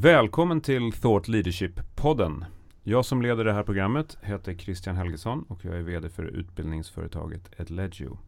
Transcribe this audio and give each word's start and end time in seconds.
Välkommen 0.00 0.60
till 0.60 0.92
Thought 0.92 1.28
Leadership-podden. 1.28 2.44
Jag 2.82 3.04
som 3.04 3.22
leder 3.22 3.44
det 3.44 3.52
här 3.52 3.62
programmet 3.62 4.18
heter 4.22 4.54
Christian 4.54 4.96
Helgesson 4.96 5.44
och 5.48 5.64
jag 5.64 5.74
är 5.74 5.82
VD 5.82 6.08
för 6.08 6.22
utbildningsföretaget 6.22 7.60
Edlegio. 7.60 8.18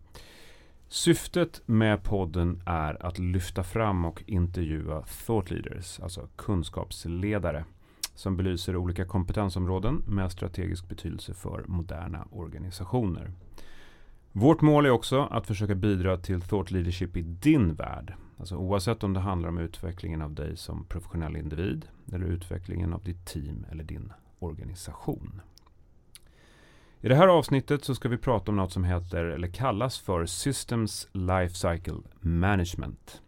Syftet 0.89 1.63
med 1.67 2.03
podden 2.03 2.63
är 2.67 3.07
att 3.07 3.19
lyfta 3.19 3.63
fram 3.63 4.05
och 4.05 4.23
intervjua 4.27 5.03
thought 5.27 5.51
leaders, 5.51 6.01
alltså 6.01 6.29
kunskapsledare, 6.37 7.65
som 8.15 8.37
belyser 8.37 8.77
olika 8.77 9.05
kompetensområden 9.05 10.03
med 10.07 10.33
strategisk 10.33 10.89
betydelse 10.89 11.35
för 11.35 11.65
moderna 11.67 12.29
organisationer. 12.31 13.33
Vårt 14.33 14.61
mål 14.61 14.87
är 14.87 14.91
också 14.91 15.21
att 15.31 15.47
försöka 15.47 15.75
bidra 15.75 16.17
till 16.17 16.41
thought 16.41 16.71
leadership 16.71 17.17
i 17.17 17.23
din 17.23 17.75
värld. 17.75 18.15
Alltså 18.41 18.57
oavsett 18.57 19.05
om 19.05 19.13
det 19.13 19.21
handlar 19.21 19.49
om 19.49 19.59
utvecklingen 19.59 20.23
av 20.23 20.35
dig 20.35 20.57
som 20.57 20.85
professionell 20.85 21.37
individ 21.37 21.89
eller 22.13 22.27
utvecklingen 22.27 22.93
av 22.93 23.03
ditt 23.03 23.27
team 23.27 23.67
eller 23.71 23.85
din 23.85 24.13
organisation. 24.39 25.41
I 27.01 27.09
det 27.09 27.15
här 27.15 27.29
avsnittet 27.29 27.85
så 27.85 27.95
ska 27.95 28.09
vi 28.09 28.19
prata 28.19 28.51
om 28.51 28.57
något 28.57 28.73
som 28.73 28.85
heter 28.85 29.25
eller 29.25 29.49
kallas 29.49 29.99
för 29.99 30.27
Systems 30.27 31.09
Lifecycle 31.13 32.01
Management. 32.21 33.23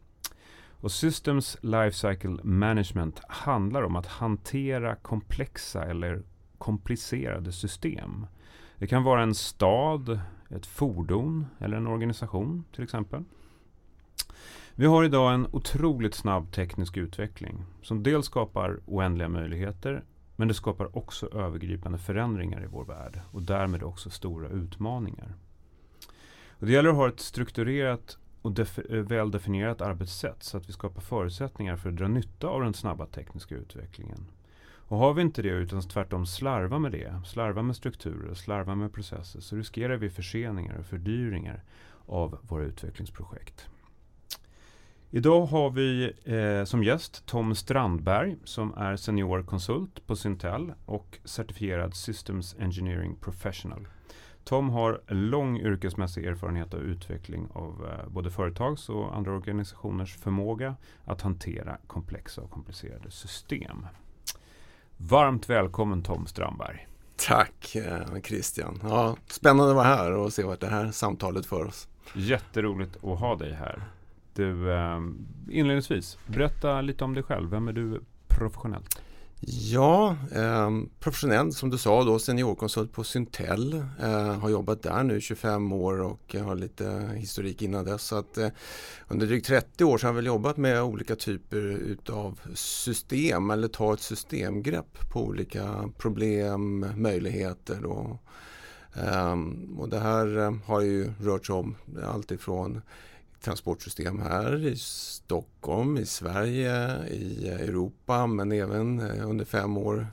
Och 0.71 0.93
Systems 0.93 1.57
Lifecycle 1.61 2.39
Management 2.43 3.21
handlar 3.29 3.83
om 3.83 3.97
att 3.97 4.07
hantera 4.07 4.97
komplexa 4.97 5.85
eller 5.85 6.23
komplicerade 6.59 7.53
system. 7.53 8.27
Det 8.79 8.87
kan 8.87 9.03
vara 9.03 9.23
en 9.23 9.35
stad, 9.35 10.21
ett 10.51 10.67
fordon 10.67 11.47
eller 11.59 11.77
en 11.77 11.87
organisation 11.87 12.65
till 12.73 12.85
exempel. 12.85 13.25
Vi 14.75 14.87
har 14.87 15.05
idag 15.05 15.35
en 15.35 15.47
otroligt 15.53 16.15
snabb 16.15 16.53
teknisk 16.53 16.97
utveckling 16.97 17.65
som 17.83 18.03
dels 18.03 18.27
skapar 18.27 18.81
oändliga 18.87 19.29
möjligheter 19.29 20.05
men 20.37 20.49
det 20.49 20.55
skapar 20.55 20.97
också 20.97 21.27
övergripande 21.27 21.99
förändringar 21.99 22.65
i 22.65 22.67
vår 22.67 22.85
värld 22.85 23.21
och 23.31 23.43
därmed 23.43 23.83
också 23.83 24.11
stora 24.11 24.49
utmaningar. 24.49 25.35
Och 26.51 26.67
det 26.67 26.73
gäller 26.73 26.91
att 26.91 26.97
ha 26.97 27.09
ett 27.09 27.21
strukturerat 27.21 28.19
och 28.43 28.53
def 28.53 28.79
eh, 28.79 28.85
väldefinierat 28.97 29.81
arbetssätt 29.81 30.43
så 30.43 30.57
att 30.57 30.69
vi 30.69 30.73
skapar 30.73 31.01
förutsättningar 31.01 31.77
för 31.77 31.89
att 31.89 31.97
dra 31.97 32.09
nytta 32.09 32.47
av 32.47 32.63
den 32.63 32.75
snabba 32.75 33.07
tekniska 33.07 33.55
utvecklingen. 33.55 34.27
Och 34.65 34.99
har 34.99 35.15
vi 35.15 35.23
inte 35.23 35.43
det 35.43 35.49
utan 35.49 35.83
tvärtom 35.83 36.27
slarvar 36.27 36.79
med 36.79 36.93
det, 36.93 37.21
slarvar 37.27 37.63
med 37.63 37.77
strukturer 37.77 38.15
slarva 38.15 38.35
slarvar 38.35 38.75
med 38.75 38.93
processer 38.93 39.41
så 39.41 39.57
riskerar 39.57 39.97
vi 39.97 40.11
förseningar 40.11 40.79
och 40.79 40.87
fördyringar 40.87 41.63
av 42.07 42.39
våra 42.43 42.65
utvecklingsprojekt. 42.65 43.69
Idag 45.15 45.47
har 45.47 45.71
vi 45.71 46.13
eh, 46.25 46.65
som 46.65 46.85
gäst 46.85 47.27
Tom 47.27 47.55
Strandberg 47.55 48.37
som 48.45 48.75
är 48.75 48.97
seniorkonsult 48.97 50.07
på 50.07 50.17
Syntel 50.17 50.73
och 50.87 51.19
certifierad 51.25 51.95
Systems 51.95 52.57
Engineering 52.59 53.17
Professional. 53.21 53.89
Tom 54.45 54.71
har 54.71 55.01
lång 55.07 55.59
yrkesmässig 55.59 56.25
erfarenhet 56.25 56.75
av 56.75 56.81
utveckling 56.81 57.49
av 57.53 57.87
eh, 57.91 58.09
både 58.09 58.31
företags 58.31 58.89
och 58.89 59.17
andra 59.17 59.33
organisationers 59.33 60.17
förmåga 60.17 60.77
att 61.05 61.23
hantera 61.23 61.77
komplexa 61.87 62.41
och 62.41 62.51
komplicerade 62.51 63.11
system. 63.11 63.87
Varmt 64.97 65.51
välkommen 65.51 66.03
Tom 66.03 66.27
Strandberg. 66.27 66.89
Tack 67.17 67.75
eh, 67.75 68.21
Christian. 68.25 68.81
Ja, 68.83 69.17
spännande 69.27 69.71
att 69.71 69.77
vara 69.77 69.87
här 69.87 70.13
och 70.13 70.33
se 70.33 70.43
vart 70.43 70.61
det 70.61 70.71
här 70.71 70.91
samtalet 70.91 71.47
för 71.47 71.65
oss. 71.65 71.89
Jätteroligt 72.15 73.05
att 73.05 73.19
ha 73.19 73.37
dig 73.37 73.53
här. 73.53 73.83
Du, 74.35 74.73
eh, 74.73 75.01
inledningsvis, 75.51 76.19
berätta 76.27 76.81
lite 76.81 77.05
om 77.05 77.15
dig 77.15 77.23
själv. 77.23 77.51
Vem 77.51 77.69
är 77.69 77.73
du 77.73 78.01
professionellt? 78.29 79.03
Ja, 79.47 80.17
eh, 80.35 80.71
professionell 81.01 81.53
som 81.53 81.71
du 81.71 81.79
sa 81.79 82.05
då, 82.05 82.19
seniorkonsult 82.19 82.93
på 82.93 83.05
Syntel. 83.05 83.85
Eh, 84.03 84.39
har 84.39 84.51
jobbat 84.51 84.83
där 84.83 85.03
nu 85.03 85.21
25 85.21 85.73
år 85.73 86.01
och 86.01 86.35
har 86.35 86.55
lite 86.55 87.11
historik 87.17 87.63
innan 87.63 87.85
dess. 87.85 88.03
Så 88.03 88.17
att, 88.17 88.39
eh, 88.39 88.49
under 89.09 89.27
drygt 89.27 89.47
30 89.47 89.85
år 89.85 89.99
så 89.99 90.07
har 90.07 90.09
jag 90.09 90.17
väl 90.17 90.27
jobbat 90.27 90.57
med 90.57 90.83
olika 90.83 91.17
typer 91.17 91.57
utav 91.67 92.41
system 92.55 93.51
eller 93.51 93.69
ta 93.69 93.95
ett 93.95 94.01
systemgrepp 94.01 95.11
på 95.13 95.25
olika 95.25 95.91
problem, 95.99 96.87
möjligheter. 96.97 97.79
Då. 97.83 98.19
Eh, 98.95 99.37
och 99.79 99.89
det 99.89 99.99
här 99.99 100.39
eh, 100.39 100.55
har 100.67 100.81
ju 100.81 101.13
rört 101.21 101.47
sig 101.47 101.55
om 101.55 101.75
allt 102.05 102.31
ifrån 102.31 102.83
transportsystem 103.43 104.19
här 104.19 104.67
i 104.67 104.77
Stockholm, 104.77 105.99
i 105.99 106.07
Sverige, 106.07 107.07
i 107.09 107.49
Europa 107.49 108.27
men 108.27 108.53
även 108.53 109.01
eh, 109.01 109.31
under 109.31 109.45
fem 109.45 109.77
år 109.77 110.07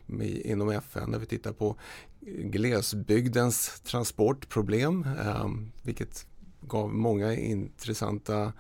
inom 0.44 0.70
FN 0.70 1.12
där 1.12 1.20
vi 1.20 1.26
tittar 1.26 1.52
på 1.52 1.76
glesbygdens 2.22 3.80
transportproblem 3.80 5.08
ehm, 5.20 5.72
vilket 5.84 6.26
gav 6.62 6.94
många 6.94 7.34
intressanta 7.34 8.54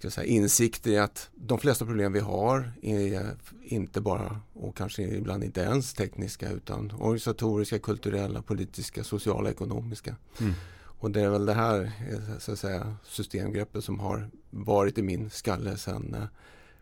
ska 0.00 0.10
säga, 0.10 0.26
insikter 0.26 0.90
i 0.90 0.98
att 0.98 1.30
de 1.34 1.58
flesta 1.58 1.86
problem 1.86 2.12
vi 2.12 2.20
har 2.20 2.72
är 2.82 3.36
inte 3.62 4.00
bara 4.00 4.40
och 4.52 4.76
kanske 4.76 5.02
ibland 5.02 5.44
inte 5.44 5.60
ens 5.60 5.94
tekniska 5.94 6.50
utan 6.50 6.92
organisatoriska, 6.98 7.78
kulturella, 7.78 8.42
politiska, 8.42 9.04
sociala, 9.04 9.50
ekonomiska. 9.50 10.16
Mm. 10.40 10.54
Och 11.00 11.10
det 11.10 11.20
är 11.20 11.28
väl 11.30 11.46
det 11.46 11.54
här 11.54 11.92
eh, 12.10 12.38
så 12.38 12.52
att 12.52 12.58
säga, 12.58 12.96
systemgreppet 13.04 13.84
som 13.84 14.00
har 14.00 14.30
varit 14.50 14.98
i 14.98 15.02
min 15.02 15.30
skalle 15.30 15.76
sedan 15.76 16.14
eh, 16.14 16.24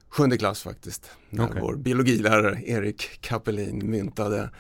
sjunde 0.09 0.39
klass 0.39 0.63
faktiskt. 0.63 1.11
När 1.31 1.45
okay. 1.45 1.61
vår 1.61 1.77
biologilärare 1.77 2.63
Erik 2.67 3.21
Kapelin 3.21 3.91
myntade 3.91 4.51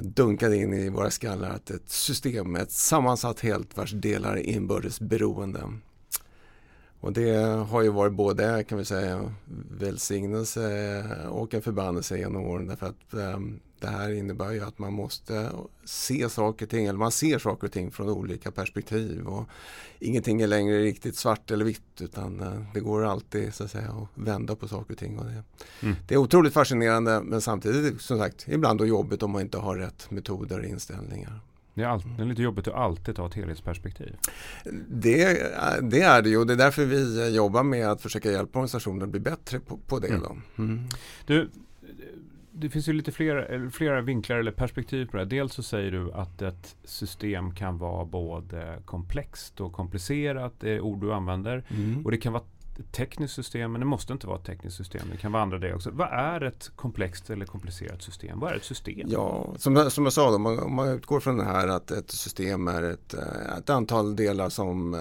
dunkade 0.00 0.56
in 0.56 0.74
i 0.74 0.88
våra 0.88 1.10
skallar 1.10 1.50
att 1.50 1.70
ett 1.70 1.90
system 1.90 2.56
ett 2.56 2.70
sammansatt 2.70 3.40
helt 3.40 3.76
vars 3.76 3.92
delar 3.92 4.36
är 4.36 4.42
inbördes 4.42 5.00
beroende. 5.00 5.62
Och 7.00 7.12
det 7.12 7.36
har 7.70 7.82
ju 7.82 7.88
varit 7.88 8.12
både 8.12 8.64
kan 8.64 8.78
vi 8.78 8.84
säga 8.84 9.34
välsignelse 9.70 11.04
och 11.28 11.54
en 11.54 11.62
förbannelse 11.62 12.18
genom 12.18 12.46
åren 12.46 12.66
därför 12.66 12.86
att 12.86 13.14
um, 13.34 13.60
det 13.80 13.86
här 13.86 14.10
innebär 14.10 14.52
ju 14.52 14.64
att 14.64 14.78
man 14.78 14.92
måste 14.92 15.50
se 15.84 16.28
saker 16.28 16.66
och 16.66 16.70
ting, 16.70 16.86
eller 16.86 16.98
man 16.98 17.12
ser 17.12 17.38
saker 17.38 17.66
och 17.66 17.72
ting 17.72 17.90
från 17.90 18.08
olika 18.08 18.50
perspektiv. 18.50 19.26
Och 19.26 19.44
ingenting 19.98 20.40
är 20.40 20.46
längre 20.46 20.78
riktigt 20.78 21.16
svart 21.16 21.50
eller 21.50 21.64
vitt 21.64 22.00
utan 22.00 22.40
uh, 22.40 22.62
det 22.74 22.80
går 22.80 23.04
alltid 23.04 23.54
så 23.54 23.64
att 23.64 23.70
säga 23.70 23.88
att 23.90 24.08
vända 24.14 24.56
på 24.56 24.68
saker 24.68 24.92
och 24.92 24.98
ting. 24.98 25.18
Och 25.18 25.24
det, 25.24 25.42
mm. 25.82 25.96
det 26.08 26.14
är 26.14 26.18
otroligt 26.18 26.52
fascinerande 26.52 27.20
men 27.24 27.40
samtidigt 27.40 28.00
som 28.00 28.18
sagt 28.18 28.48
ibland 28.48 28.78
då 28.78 28.86
jobbigt 28.86 29.22
om 29.22 29.30
man 29.30 29.42
inte 29.42 29.58
har 29.58 29.76
rätt 29.76 30.10
metoder 30.10 30.58
och 30.58 30.64
inställningar. 30.64 31.40
Det 31.78 31.84
är, 31.84 31.88
alltid, 31.88 32.10
det 32.16 32.22
är 32.22 32.26
lite 32.26 32.42
jobbigt 32.42 32.68
att 32.68 32.74
alltid 32.74 33.16
ta 33.16 33.26
ett 33.26 33.34
helhetsperspektiv. 33.34 34.16
Det, 34.88 35.24
det 35.82 36.00
är 36.00 36.22
det 36.22 36.28
ju 36.28 36.36
och 36.36 36.46
det 36.46 36.52
är 36.52 36.56
därför 36.56 36.84
vi 36.84 37.34
jobbar 37.36 37.62
med 37.62 37.88
att 37.88 38.02
försöka 38.02 38.32
hjälpa 38.32 38.58
organisationer 38.58 39.04
att 39.04 39.10
bli 39.10 39.20
bättre 39.20 39.60
på, 39.60 39.76
på 39.76 39.98
det. 39.98 40.08
Mm. 40.08 40.42
Mm. 40.58 40.80
Du, 41.26 41.50
det 42.52 42.70
finns 42.70 42.88
ju 42.88 42.92
lite 42.92 43.12
flera, 43.12 43.70
flera 43.70 44.00
vinklar 44.00 44.36
eller 44.36 44.52
perspektiv 44.52 45.06
på 45.06 45.16
det. 45.16 45.24
Dels 45.24 45.54
så 45.54 45.62
säger 45.62 45.90
du 45.90 46.12
att 46.12 46.42
ett 46.42 46.76
system 46.84 47.54
kan 47.54 47.78
vara 47.78 48.04
både 48.04 48.82
komplext 48.84 49.60
och 49.60 49.72
komplicerat, 49.72 50.54
det 50.60 50.70
är 50.70 50.80
ord 50.80 51.00
du 51.00 51.12
använder. 51.12 51.64
Mm. 51.68 52.04
Och 52.04 52.10
det 52.10 52.16
kan 52.16 52.32
vara 52.32 52.44
ett 52.78 52.92
tekniskt 52.92 53.34
system, 53.34 53.72
men 53.72 53.80
det 53.80 53.86
måste 53.86 54.12
inte 54.12 54.26
vara 54.26 54.38
ett 54.38 54.44
tekniskt 54.44 54.76
system. 54.76 55.02
Det 55.12 55.16
kan 55.16 55.32
vara 55.32 55.42
andra 55.42 55.58
det 55.58 55.74
också. 55.74 55.90
Vad 55.90 56.08
är 56.12 56.40
ett 56.40 56.70
komplext 56.76 57.30
eller 57.30 57.46
komplicerat 57.46 58.02
system? 58.02 58.40
Vad 58.40 58.52
är 58.52 58.56
ett 58.56 58.64
system? 58.64 59.08
Ja, 59.08 59.54
som, 59.56 59.90
som 59.90 60.04
jag 60.04 60.12
sa, 60.12 60.30
då, 60.30 60.38
man, 60.38 60.58
om 60.58 60.74
man 60.74 60.88
utgår 60.88 61.20
från 61.20 61.36
det 61.36 61.44
här 61.44 61.68
att 61.68 61.90
ett 61.90 62.10
system 62.10 62.68
är 62.68 62.82
ett, 62.82 63.14
eh, 63.14 63.58
ett 63.58 63.70
antal 63.70 64.16
delar 64.16 64.48
som 64.48 64.94
äh, 64.94 65.00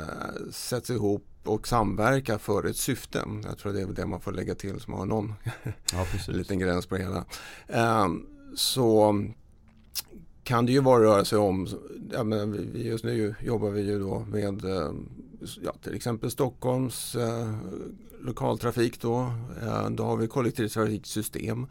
sätts 0.52 0.90
ihop 0.90 1.26
och 1.44 1.68
samverkar 1.68 2.38
för 2.38 2.64
ett 2.64 2.78
syfte. 2.78 3.24
Jag 3.44 3.58
tror 3.58 3.74
det 3.74 3.82
är 3.82 3.88
det 3.88 4.06
man 4.06 4.22
får 4.22 4.32
lägga 4.32 4.56
till 4.56 4.80
som 4.80 4.94
har 4.94 5.06
någon 5.06 5.34
ja, 5.94 6.06
liten 6.28 6.60
gräns 6.60 6.86
på 6.86 6.98
det 6.98 7.04
hela. 7.04 7.26
Ähm, 7.68 8.28
så 8.56 9.16
kan 10.44 10.66
det 10.66 10.72
ju 10.72 10.82
bara 10.82 11.04
röra 11.04 11.26
sig 11.26 11.38
om, 11.38 11.68
ja, 12.12 12.24
men 12.24 12.72
just 12.74 13.04
nu 13.04 13.36
jobbar 13.42 13.70
vi 13.70 13.82
ju 13.82 14.00
då 14.00 14.20
med 14.20 14.66
ja, 15.64 15.74
till 15.84 15.96
exempel 15.96 16.32
Stockholms 16.32 17.16
eh, 17.16 17.56
lokaltrafik 18.22 19.02
då. 19.02 19.32
Eh, 19.62 19.90
då 19.90 20.04
har 20.04 20.18
vi 20.18 20.28
kollektivtrafiksystem. 20.28 21.68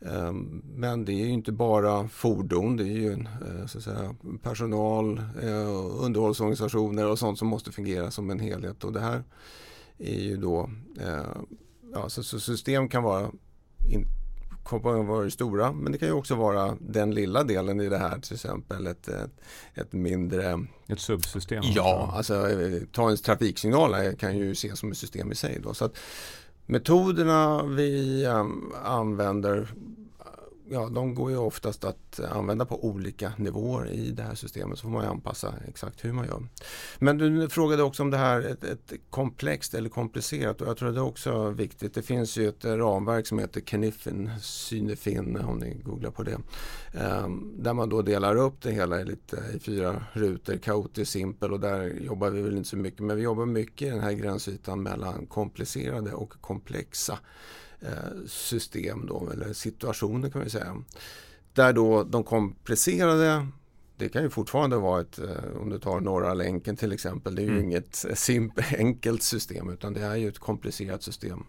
Eh, 0.00 0.32
men 0.74 1.04
det 1.04 1.12
är 1.12 1.24
ju 1.26 1.30
inte 1.30 1.52
bara 1.52 2.08
fordon, 2.08 2.76
det 2.76 2.84
är 2.84 2.86
ju 2.86 3.12
eh, 3.12 3.66
så 3.66 3.78
att 3.78 3.84
säga, 3.84 4.14
personal, 4.42 5.18
eh, 5.42 6.04
underhållsorganisationer 6.04 7.06
och 7.06 7.18
sånt 7.18 7.38
som 7.38 7.48
måste 7.48 7.72
fungera 7.72 8.10
som 8.10 8.30
en 8.30 8.40
helhet. 8.40 8.84
Och 8.84 8.92
det 8.92 9.00
här 9.00 9.24
är 9.98 10.20
ju 10.20 10.36
då, 10.36 10.70
eh, 11.00 11.36
ja, 11.92 12.08
så, 12.08 12.22
så 12.22 12.40
system 12.40 12.88
kan 12.88 13.02
vara 13.02 13.30
in, 13.88 14.06
kommer 14.62 15.02
vara 15.02 15.30
stora 15.30 15.72
men 15.72 15.92
det 15.92 15.98
kan 15.98 16.08
ju 16.08 16.14
också 16.14 16.34
vara 16.34 16.76
den 16.80 17.14
lilla 17.14 17.44
delen 17.44 17.80
i 17.80 17.88
det 17.88 17.98
här 17.98 18.18
till 18.18 18.34
exempel 18.34 18.86
ett, 18.86 19.08
ett, 19.08 19.40
ett 19.74 19.92
mindre 19.92 20.66
Ett 20.86 21.00
subsystem? 21.00 21.62
Ja, 21.74 22.12
alltså 22.16 22.48
ta 22.92 23.10
en 23.10 23.16
trafiksignal 23.16 24.16
kan 24.16 24.38
ju 24.38 24.52
ses 24.52 24.78
som 24.78 24.90
ett 24.90 24.98
system 24.98 25.32
i 25.32 25.34
sig. 25.34 25.60
Då. 25.62 25.74
Så 25.74 25.84
att 25.84 25.96
Metoderna 26.66 27.62
vi 27.62 28.26
um, 28.26 28.72
använder 28.84 29.74
ja, 30.68 30.88
de 30.88 31.14
går 31.14 31.30
ju 31.30 31.36
oftast 31.36 31.84
att 31.84 32.20
använda 32.20 32.64
på 32.64 32.84
olika 32.84 33.32
nivåer 33.36 33.90
i 33.90 34.10
det 34.10 34.22
här 34.22 34.34
systemet. 34.34 34.78
Så 34.78 34.82
får 34.82 34.90
man 34.90 35.04
anpassa 35.04 35.54
exakt 35.68 36.04
hur 36.04 36.12
man 36.12 36.26
gör. 36.26 36.46
Men 36.98 37.18
du 37.18 37.48
frågade 37.48 37.82
också 37.82 38.02
om 38.02 38.10
det 38.10 38.16
här 38.16 38.40
ett, 38.40 38.64
ett 38.64 38.92
komplext 39.10 39.74
eller 39.74 39.88
komplicerat 39.88 40.60
och 40.60 40.68
jag 40.68 40.76
tror 40.76 40.92
det 40.92 40.98
är 40.98 41.04
också 41.04 41.50
viktigt. 41.50 41.94
Det 41.94 42.02
finns 42.02 42.36
ju 42.36 42.48
ett 42.48 42.64
ramverk 42.64 43.26
som 43.26 43.38
heter 43.38 43.60
Kenifin, 43.60 44.30
Synefin 44.40 45.36
om 45.36 45.58
ni 45.58 45.74
googlar 45.74 46.10
på 46.10 46.22
det. 46.22 46.38
Um, 47.24 47.54
där 47.58 47.72
man 47.72 47.88
då 47.88 48.02
delar 48.02 48.36
upp 48.36 48.62
det 48.62 48.70
hela 48.70 49.00
i, 49.00 49.04
lite, 49.04 49.42
i 49.54 49.58
fyra 49.58 50.04
rutor, 50.12 50.56
kaotiskt, 50.56 51.12
simpel 51.12 51.52
och 51.52 51.60
där 51.60 51.88
jobbar 52.00 52.30
vi 52.30 52.42
väl 52.42 52.56
inte 52.56 52.68
så 52.68 52.76
mycket. 52.76 53.00
Men 53.00 53.16
vi 53.16 53.22
jobbar 53.22 53.46
mycket 53.46 53.88
i 53.88 53.90
den 53.90 54.00
här 54.00 54.12
gränsytan 54.12 54.82
mellan 54.82 55.26
komplicerade 55.26 56.12
och 56.12 56.32
komplexa 56.40 57.18
system 58.26 59.06
då, 59.06 59.30
eller 59.32 59.52
situationer 59.52 60.30
kan 60.30 60.44
vi 60.44 60.50
säga. 60.50 60.76
Där 61.52 61.72
då 61.72 62.04
de 62.04 62.24
komplicerade 62.24 63.46
det 64.02 64.08
kan 64.08 64.22
ju 64.22 64.30
fortfarande 64.30 64.76
vara 64.76 65.00
ett, 65.00 65.18
eh, 65.18 65.60
om 65.60 65.70
du 65.70 65.78
tar 65.78 66.00
norra 66.00 66.34
länken 66.34 66.76
till 66.76 66.92
exempel, 66.92 67.34
det 67.34 67.42
är 67.42 67.44
ju 67.44 67.50
mm. 67.50 67.64
inget 67.64 67.94
simpelt, 68.14 68.74
enkelt 68.74 69.22
system 69.22 69.70
utan 69.70 69.92
det 69.92 70.00
är 70.00 70.16
ju 70.16 70.28
ett 70.28 70.38
komplicerat 70.38 71.02
system. 71.02 71.44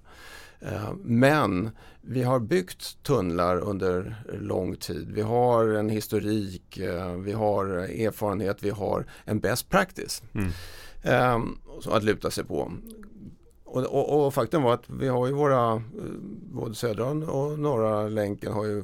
Eh, 0.60 0.94
men 1.04 1.70
vi 2.02 2.24
har 2.24 2.40
byggt 2.40 3.04
tunnlar 3.04 3.58
under 3.58 4.24
lång 4.40 4.76
tid. 4.76 5.12
Vi 5.12 5.22
har 5.22 5.68
en 5.68 5.90
historik, 5.90 6.80
vi 7.20 7.32
har 7.32 7.66
erfarenhet, 7.76 8.64
vi 8.64 8.70
har 8.70 9.06
en 9.26 9.40
best 9.40 9.70
practice 9.70 10.24
mm. 10.34 11.58
att 11.86 12.04
luta 12.04 12.32
sig 12.32 12.44
på. 12.44 12.72
Och, 13.74 13.84
och, 13.84 14.26
och, 14.26 14.34
faktum 14.34 14.64
var 14.64 14.74
att 14.74 14.90
vi 14.90 15.08
har 15.08 15.28
ju 15.28 15.34
våra, 15.34 15.74
eh, 15.74 15.82
både 16.52 16.76
södra 16.76 17.06
och 17.06 17.60
norra 17.60 18.08
länken 18.08 18.54
har 18.54 18.66
ju 18.66 18.84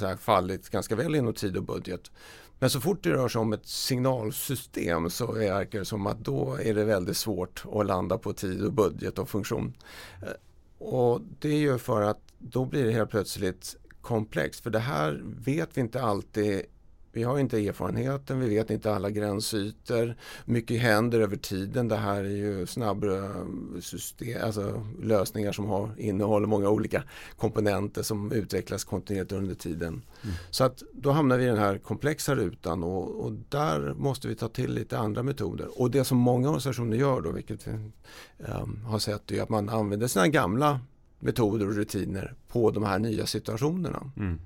här, 0.00 0.16
fallit 0.16 0.70
ganska 0.70 0.96
väl 0.96 1.14
inom 1.14 1.34
tid 1.34 1.56
och 1.56 1.62
budget. 1.62 2.10
Men 2.58 2.70
så 2.70 2.80
fort 2.80 3.02
det 3.02 3.10
rör 3.10 3.28
sig 3.28 3.40
om 3.40 3.52
ett 3.52 3.66
signalsystem 3.66 5.10
så 5.10 5.32
verkar 5.32 5.78
det 5.78 5.84
som 5.84 6.06
att 6.06 6.18
då 6.18 6.58
är 6.62 6.74
det 6.74 6.84
väldigt 6.84 7.16
svårt 7.16 7.64
att 7.72 7.86
landa 7.86 8.18
på 8.18 8.32
tid 8.32 8.64
och 8.64 8.72
budget 8.72 9.18
och 9.18 9.28
funktion. 9.28 9.74
Eh, 10.22 10.86
och 10.86 11.20
det 11.38 11.48
är 11.48 11.58
ju 11.58 11.78
för 11.78 12.02
att 12.02 12.20
då 12.38 12.64
blir 12.64 12.84
det 12.84 12.92
helt 12.92 13.10
plötsligt 13.10 13.76
komplext. 14.00 14.62
För 14.62 14.70
det 14.70 14.78
här 14.78 15.22
vet 15.24 15.76
vi 15.76 15.80
inte 15.80 16.02
alltid 16.02 16.62
vi 17.14 17.22
har 17.22 17.38
inte 17.38 17.58
erfarenheten, 17.68 18.40
vi 18.40 18.48
vet 18.48 18.70
inte 18.70 18.94
alla 18.94 19.10
gränsytor. 19.10 20.14
Mycket 20.44 20.80
händer 20.80 21.20
över 21.20 21.36
tiden. 21.36 21.88
Det 21.88 21.96
här 21.96 22.24
är 22.24 22.28
ju 22.28 22.66
snabba 22.66 23.06
system, 23.80 24.44
alltså 24.44 24.86
lösningar 25.02 25.52
som 25.52 25.66
har, 25.66 25.90
innehåller 25.98 26.46
många 26.46 26.68
olika 26.68 27.02
komponenter 27.36 28.02
som 28.02 28.32
utvecklas 28.32 28.84
kontinuerligt 28.84 29.32
under 29.32 29.54
tiden. 29.54 30.02
Mm. 30.22 30.34
Så 30.50 30.64
att 30.64 30.82
då 30.92 31.10
hamnar 31.10 31.38
vi 31.38 31.44
i 31.44 31.46
den 31.46 31.58
här 31.58 31.78
komplexa 31.78 32.34
rutan 32.34 32.84
och, 32.84 33.24
och, 33.24 33.32
där 33.48 33.94
måste 33.94 34.28
vi 34.28 34.34
ta 34.34 34.48
till 34.48 34.74
lite 34.74 34.98
andra 34.98 35.22
metoder. 35.22 35.80
Och 35.80 35.90
det 35.90 36.04
som 36.04 36.18
många 36.18 36.48
organisationer 36.48 36.96
gör 36.96 37.20
då, 37.20 37.32
vilket 37.32 37.66
vi 37.66 37.72
um, 38.38 38.84
har 38.84 38.98
sett, 38.98 39.32
är 39.32 39.42
att 39.42 39.48
man 39.48 39.68
använder 39.68 40.06
sina 40.06 40.28
gamla 40.28 40.80
metoder 41.18 41.66
och 41.66 41.74
rutiner 41.74 42.34
på 42.48 42.70
de 42.70 42.84
här 42.84 42.98
nya 42.98 43.26
situationerna. 43.26 44.10
Mm. 44.16 44.38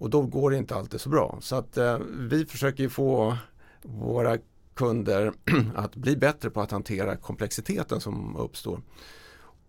Och 0.00 0.10
då 0.10 0.22
går 0.22 0.50
det 0.50 0.56
inte 0.56 0.74
alltid 0.74 1.00
så 1.00 1.08
bra. 1.08 1.38
Så 1.40 1.56
att 1.56 1.76
eh, 1.76 1.98
vi 2.18 2.46
försöker 2.46 2.88
få 2.88 3.36
våra 3.82 4.38
kunder 4.74 5.32
att 5.74 5.96
bli 5.96 6.16
bättre 6.16 6.50
på 6.50 6.60
att 6.60 6.70
hantera 6.70 7.16
komplexiteten 7.16 8.00
som 8.00 8.36
uppstår. 8.36 8.82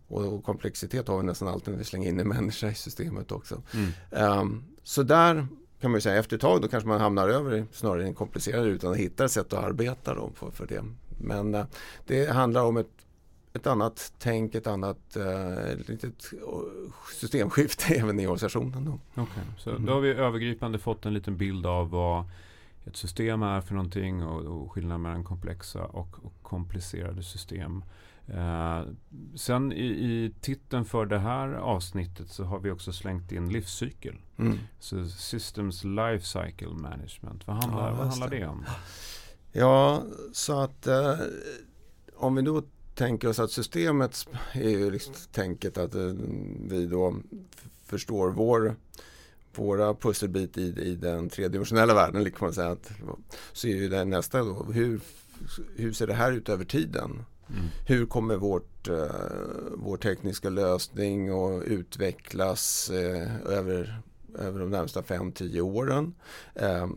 Och 0.07 0.43
komplexitet 0.43 1.07
har 1.07 1.17
vi 1.17 1.23
nästan 1.23 1.47
alltid 1.47 1.71
när 1.71 1.77
vi 1.77 1.83
slänger 1.83 2.09
in 2.09 2.19
en 2.19 2.27
människa 2.27 2.69
i 2.69 2.75
systemet 2.75 3.31
också. 3.31 3.61
Mm. 3.73 4.39
Um, 4.39 4.63
så 4.83 5.03
där 5.03 5.47
kan 5.81 5.91
man 5.91 6.01
säga 6.01 6.15
efter 6.15 6.35
ett 6.35 6.41
tag 6.41 6.61
då 6.61 6.67
kanske 6.67 6.89
man 6.89 7.01
hamnar 7.01 7.29
över 7.29 7.65
snarare 7.71 8.03
i 8.03 8.07
en 8.07 8.15
komplicerad 8.15 8.65
utan 8.65 8.91
att 8.91 8.97
hitta 8.97 9.25
ett 9.25 9.31
sätt 9.31 9.53
att 9.53 9.63
arbeta 9.63 10.13
då 10.15 10.31
för, 10.35 10.51
för 10.51 10.67
det. 10.67 10.83
Men 11.17 11.55
uh, 11.55 11.65
det 12.07 12.25
handlar 12.25 12.63
om 12.63 12.77
ett 12.77 13.05
ett 13.53 13.67
annat 13.67 14.13
tänk, 14.19 14.55
ett 14.55 14.67
annat 14.67 15.15
eh, 15.15 15.75
litet 15.87 16.33
systemskifte 17.19 17.93
även 17.95 18.19
i 18.19 18.27
organisationen. 18.27 18.85
Då. 18.85 19.21
Okay, 19.21 19.43
så 19.57 19.69
mm. 19.69 19.85
då 19.85 19.93
har 19.93 20.01
vi 20.01 20.09
övergripande 20.09 20.79
fått 20.79 21.05
en 21.05 21.13
liten 21.13 21.37
bild 21.37 21.65
av 21.65 21.89
vad 21.89 22.25
ett 22.85 22.95
system 22.95 23.43
är 23.43 23.61
för 23.61 23.73
någonting 23.73 24.23
och, 24.23 24.61
och 24.61 24.71
skillnaden 24.71 25.01
mellan 25.01 25.23
komplexa 25.23 25.83
och, 25.83 26.25
och 26.25 26.33
komplicerade 26.41 27.23
system. 27.23 27.83
Eh, 28.27 28.81
sen 29.35 29.73
i, 29.73 29.85
i 29.85 30.33
titeln 30.41 30.85
för 30.85 31.05
det 31.05 31.19
här 31.19 31.53
avsnittet 31.53 32.29
så 32.29 32.43
har 32.43 32.59
vi 32.59 32.71
också 32.71 32.93
slängt 32.93 33.31
in 33.31 33.49
livscykel. 33.49 34.15
Mm. 34.37 34.57
Så 34.79 35.05
Systems 35.05 35.83
Life 35.83 36.25
Cycle 36.25 36.73
Management. 36.73 37.47
Vad 37.47 37.55
handlar, 37.55 37.89
ja, 37.89 37.95
vad 37.95 38.07
handlar 38.07 38.29
det. 38.29 38.37
det 38.37 38.47
om? 38.47 38.65
Ja, 39.51 40.03
så 40.33 40.59
att 40.61 40.87
eh, 40.87 41.15
om 42.15 42.35
vi 42.35 42.41
då 42.41 42.63
tänker 42.95 43.27
oss 43.27 43.39
att 43.39 43.51
systemet 43.51 44.27
är 44.53 44.69
ju 44.69 44.91
liksom 44.91 45.13
tänket 45.31 45.77
att 45.77 45.95
eh, 45.95 46.13
vi 46.69 46.85
då 46.85 47.15
förstår 47.85 48.29
vår 48.29 48.75
våra 49.55 49.93
pusselbit 49.93 50.57
i, 50.57 50.61
i 50.61 50.95
den 50.95 51.29
tredimensionella 51.29 51.93
världen. 51.93 52.23
Liksom 52.23 52.45
man 52.45 52.53
säga 52.53 52.71
att, 52.71 52.91
så 53.53 53.67
är 53.67 53.75
ju 53.75 53.89
det 53.89 54.05
nästa 54.05 54.39
då, 54.39 54.63
hur, 54.63 54.99
hur 55.75 55.93
ser 55.93 56.07
det 56.07 56.13
här 56.13 56.31
ut 56.31 56.49
över 56.49 56.65
tiden? 56.65 57.11
Mm. 57.49 57.65
Hur 57.87 58.05
kommer 58.05 58.35
vårt, 58.35 58.89
uh, 58.89 59.05
vår 59.75 59.97
tekniska 59.97 60.49
lösning 60.49 61.29
att 61.29 61.63
utvecklas 61.63 62.91
uh, 62.93 63.45
över, 63.45 64.01
över 64.37 64.59
de 64.59 64.69
närmsta 64.69 65.01
5-10 65.01 65.59
åren? 65.59 66.13
Uh, 66.61 66.87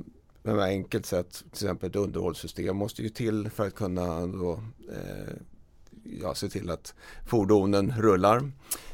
men 0.42 0.60
enkelt 0.60 1.06
sett, 1.06 1.32
till 1.32 1.46
exempel 1.52 1.90
ett 1.90 1.96
underhållssystem 1.96 2.76
måste 2.76 3.02
ju 3.02 3.08
till 3.08 3.50
för 3.50 3.66
att 3.66 3.74
kunna 3.74 4.26
då, 4.26 4.62
ja, 6.04 6.34
se 6.34 6.48
till 6.48 6.70
att 6.70 6.94
fordonen 7.26 7.94
rullar. 7.98 8.50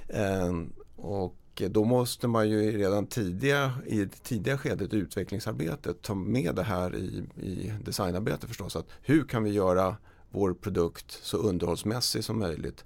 Eh, 0.08 0.52
och 0.96 1.62
då 1.70 1.84
måste 1.84 2.28
man 2.28 2.50
ju 2.50 2.78
redan 2.78 3.06
tidiga, 3.06 3.72
i 3.86 3.98
det 3.98 4.22
tidiga 4.22 4.58
skedet 4.58 4.94
utvecklingsarbetet 4.94 6.02
ta 6.02 6.14
med 6.14 6.54
det 6.54 6.62
här 6.62 6.96
i, 6.96 7.24
i 7.42 7.72
designarbetet 7.84 8.48
förstås. 8.48 8.76
Att 8.76 8.86
hur 9.02 9.24
kan 9.24 9.44
vi 9.44 9.50
göra 9.50 9.96
vår 10.30 10.54
produkt 10.54 11.10
så 11.22 11.36
underhållsmässig 11.36 12.24
som 12.24 12.38
möjligt? 12.38 12.84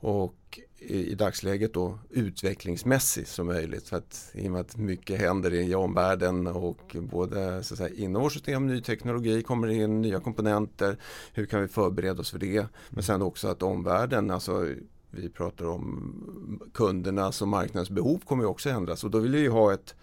Och 0.00 0.60
i, 0.86 1.14
dagsläget 1.14 1.74
då 1.74 1.98
utvecklingsmässig 2.10 3.26
som 3.26 3.46
möjligt. 3.46 3.88
För 3.88 3.96
att, 3.96 4.30
I 4.34 4.48
och 4.48 4.52
med 4.52 4.60
att 4.60 4.76
mycket 4.76 5.20
händer 5.20 5.54
i 5.54 5.74
omvärlden 5.74 6.46
och 6.46 6.96
både 7.00 7.62
så 7.62 7.74
att 7.74 7.78
säga, 7.78 7.94
inom 7.94 8.22
vårt 8.22 8.32
system, 8.32 8.66
ny 8.66 8.80
teknologi 8.80 9.42
kommer 9.42 9.68
in, 9.68 10.02
nya 10.02 10.20
komponenter. 10.20 10.96
Hur 11.32 11.46
kan 11.46 11.60
vi 11.60 11.68
förbereda 11.68 12.20
oss 12.20 12.30
för 12.30 12.38
det? 12.38 12.66
Men 12.90 13.02
sen 13.02 13.22
också 13.22 13.48
att 13.48 13.62
omvärlden, 13.62 14.30
alltså 14.30 14.68
vi 15.10 15.28
pratar 15.28 15.66
om 15.66 16.70
kundernas 16.74 17.42
och 17.42 17.48
marknadens 17.48 17.90
behov 17.90 18.22
kommer 18.24 18.44
också 18.44 18.70
ändras 18.70 19.04
och 19.04 19.10
då 19.10 19.18
vill 19.18 19.32
vi 19.32 19.46
ha 19.46 19.72
ett 19.72 19.94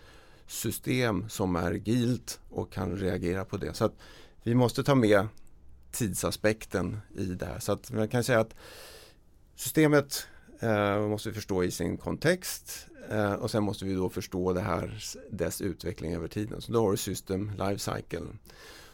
system 0.47 1.29
som 1.29 1.55
är 1.55 1.71
gilt 1.71 2.39
och 2.49 2.71
kan 2.71 2.97
reagera 2.97 3.45
på 3.45 3.57
det. 3.57 3.73
Så 3.73 3.85
att 3.85 3.93
vi 4.43 4.55
måste 4.55 4.83
ta 4.83 4.95
med 4.95 5.27
tidsaspekten 5.91 6.97
i 7.15 7.25
det 7.25 7.45
här. 7.45 7.59
Så 7.59 7.71
att 7.71 7.91
man 7.91 8.07
kan 8.07 8.23
säga 8.23 8.39
att 8.39 8.55
systemet 9.55 10.27
eh, 10.59 11.07
måste 11.07 11.29
vi 11.29 11.35
förstå 11.35 11.63
i 11.63 11.71
sin 11.71 11.97
kontext 11.97 12.87
eh, 13.09 13.33
och 13.33 13.51
sen 13.51 13.63
måste 13.63 13.85
vi 13.85 13.93
då 13.93 14.09
förstå 14.09 14.53
det 14.53 14.61
här, 14.61 15.03
dess 15.31 15.61
utveckling 15.61 16.13
över 16.13 16.27
tiden. 16.27 16.61
Så 16.61 16.71
då 16.71 16.81
har 16.81 16.91
du 16.91 16.97
System 16.97 17.51
Life 17.57 17.91
Cycle. 17.91 18.27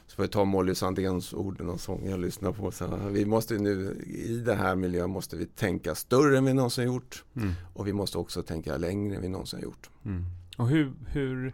Så 0.07 0.15
får 0.15 0.25
jag 0.25 0.31
ta 0.31 0.45
Molly 0.45 0.75
Sandéns 0.75 1.33
ord 1.33 1.61
och 1.61 1.79
sång 1.79 2.09
jag 2.09 2.19
lyssnar 2.19 2.51
på. 2.51 2.71
Så 2.71 2.97
vi 3.11 3.25
måste 3.25 3.57
nu, 3.57 4.03
I 4.05 4.37
den 4.37 4.57
här 4.57 4.75
miljön 4.75 5.09
måste 5.09 5.37
vi 5.37 5.45
tänka 5.45 5.95
större 5.95 6.37
än 6.37 6.45
vi 6.45 6.53
någonsin 6.53 6.85
gjort. 6.85 7.23
Mm. 7.35 7.53
Och 7.73 7.87
vi 7.87 7.93
måste 7.93 8.17
också 8.17 8.43
tänka 8.43 8.77
längre 8.77 9.15
än 9.15 9.21
vi 9.21 9.29
någonsin 9.29 9.59
gjort. 9.59 9.89
Mm. 10.05 10.25
Och 10.57 10.67
hur, 10.67 10.93
hur, 11.07 11.53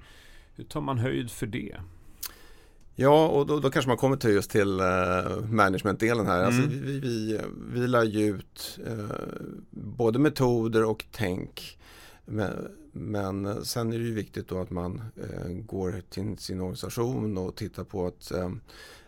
hur 0.55 0.63
tar 0.63 0.81
man 0.81 0.97
höjd 0.97 1.31
för 1.31 1.47
det? 1.47 1.77
Ja, 2.95 3.27
och 3.27 3.47
då, 3.47 3.59
då, 3.59 3.69
kanske 3.69 3.89
man 3.89 3.97
kommer 3.97 4.17
till 4.17 4.29
just 4.29 4.51
till 4.51 4.79
uh, 4.79 5.45
managementdelen 5.49 6.25
här. 6.25 6.43
Alltså, 6.43 6.61
mm. 6.61 6.71
Alltså, 6.71 6.85
vi, 6.85 6.99
vi, 6.99 7.39
vi 7.73 7.87
lär 7.87 8.19
ut 8.19 8.79
uh, 8.87 9.11
både 9.69 10.19
metoder 10.19 10.83
och 10.83 11.05
tänk. 11.11 11.79
Men, 12.25 12.67
men 12.91 13.65
sen 13.65 13.93
är 13.93 13.97
det 13.97 14.05
ju 14.05 14.13
viktigt 14.13 14.47
då 14.47 14.61
att 14.61 14.69
man 14.69 15.01
uh, 15.17 15.53
går 15.53 16.01
till 16.09 16.37
sin 16.37 16.61
organisation 16.61 17.37
och 17.37 17.55
tittar 17.55 17.83
på 17.83 18.07
att 18.07 18.31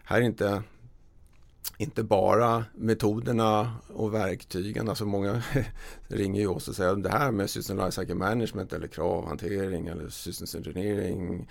här 0.04 0.18
är 0.18 0.26
inte 0.26 0.64
inte 1.78 2.04
bara 2.04 2.66
metoderna 2.76 3.76
och 3.88 4.14
verktygen. 4.14 4.90
Alltså 4.90 5.06
många 5.06 5.44
ringer 6.08 6.42
ju 6.42 6.48
oss 6.48 6.68
och 6.68 6.76
säger 6.76 6.96
det 6.96 7.10
här 7.10 7.32
med 7.32 7.50
System 7.50 7.78
Lifecycle 7.78 8.16
Management 8.16 8.74
eller 8.74 8.88
kravhantering 8.88 9.88
eller 9.88 10.10
Systems 10.10 10.56
Engineering 10.56 11.50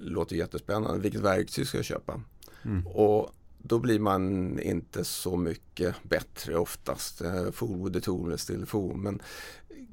låter 0.00 0.36
jättespännande. 0.36 1.00
Vilket 1.00 1.20
verktyg 1.20 1.66
ska 1.66 1.78
jag 1.78 1.84
köpa? 1.84 2.20
Mm. 2.64 2.86
Och 2.86 3.30
då 3.58 3.78
blir 3.78 3.98
man 3.98 4.58
inte 4.60 5.04
så 5.04 5.36
mycket 5.36 5.94
bättre 6.02 6.58
oftast. 6.58 7.20
Eh, 7.20 7.50
fool 7.50 7.84
with 7.84 7.92
the 7.92 8.00
tool 8.00 8.38
still 8.38 8.66
fool. 8.66 8.96
Men 8.96 9.22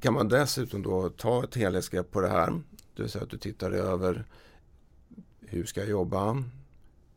kan 0.00 0.14
man 0.14 0.28
dessutom 0.28 0.82
då 0.82 1.08
ta 1.08 1.44
ett 1.44 1.54
helhetsgrepp 1.54 2.10
på 2.10 2.20
det 2.20 2.28
här, 2.28 2.62
det 2.96 3.02
vill 3.02 3.10
säga 3.10 3.24
att 3.24 3.30
du 3.30 3.38
tittar 3.38 3.70
över 3.70 4.24
hur 5.40 5.64
ska 5.64 5.80
jag 5.80 5.90
jobba? 5.90 6.44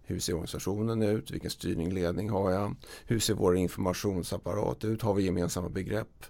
Hur 0.10 0.20
ser 0.20 0.34
organisationen 0.34 1.01
ut? 1.01 1.32
Vilken 1.32 1.50
styrning 1.50 1.88
och 1.88 1.94
ledning 1.94 2.30
har 2.30 2.51
jag? 2.51 2.75
Hur 3.06 3.20
ser 3.20 3.34
vår 3.34 3.56
informationsapparat 3.56 4.86
ut? 4.86 5.01
Har 5.01 5.13
vi 5.13 5.24
gemensamma 5.24 5.70
begrepp? 5.70 6.25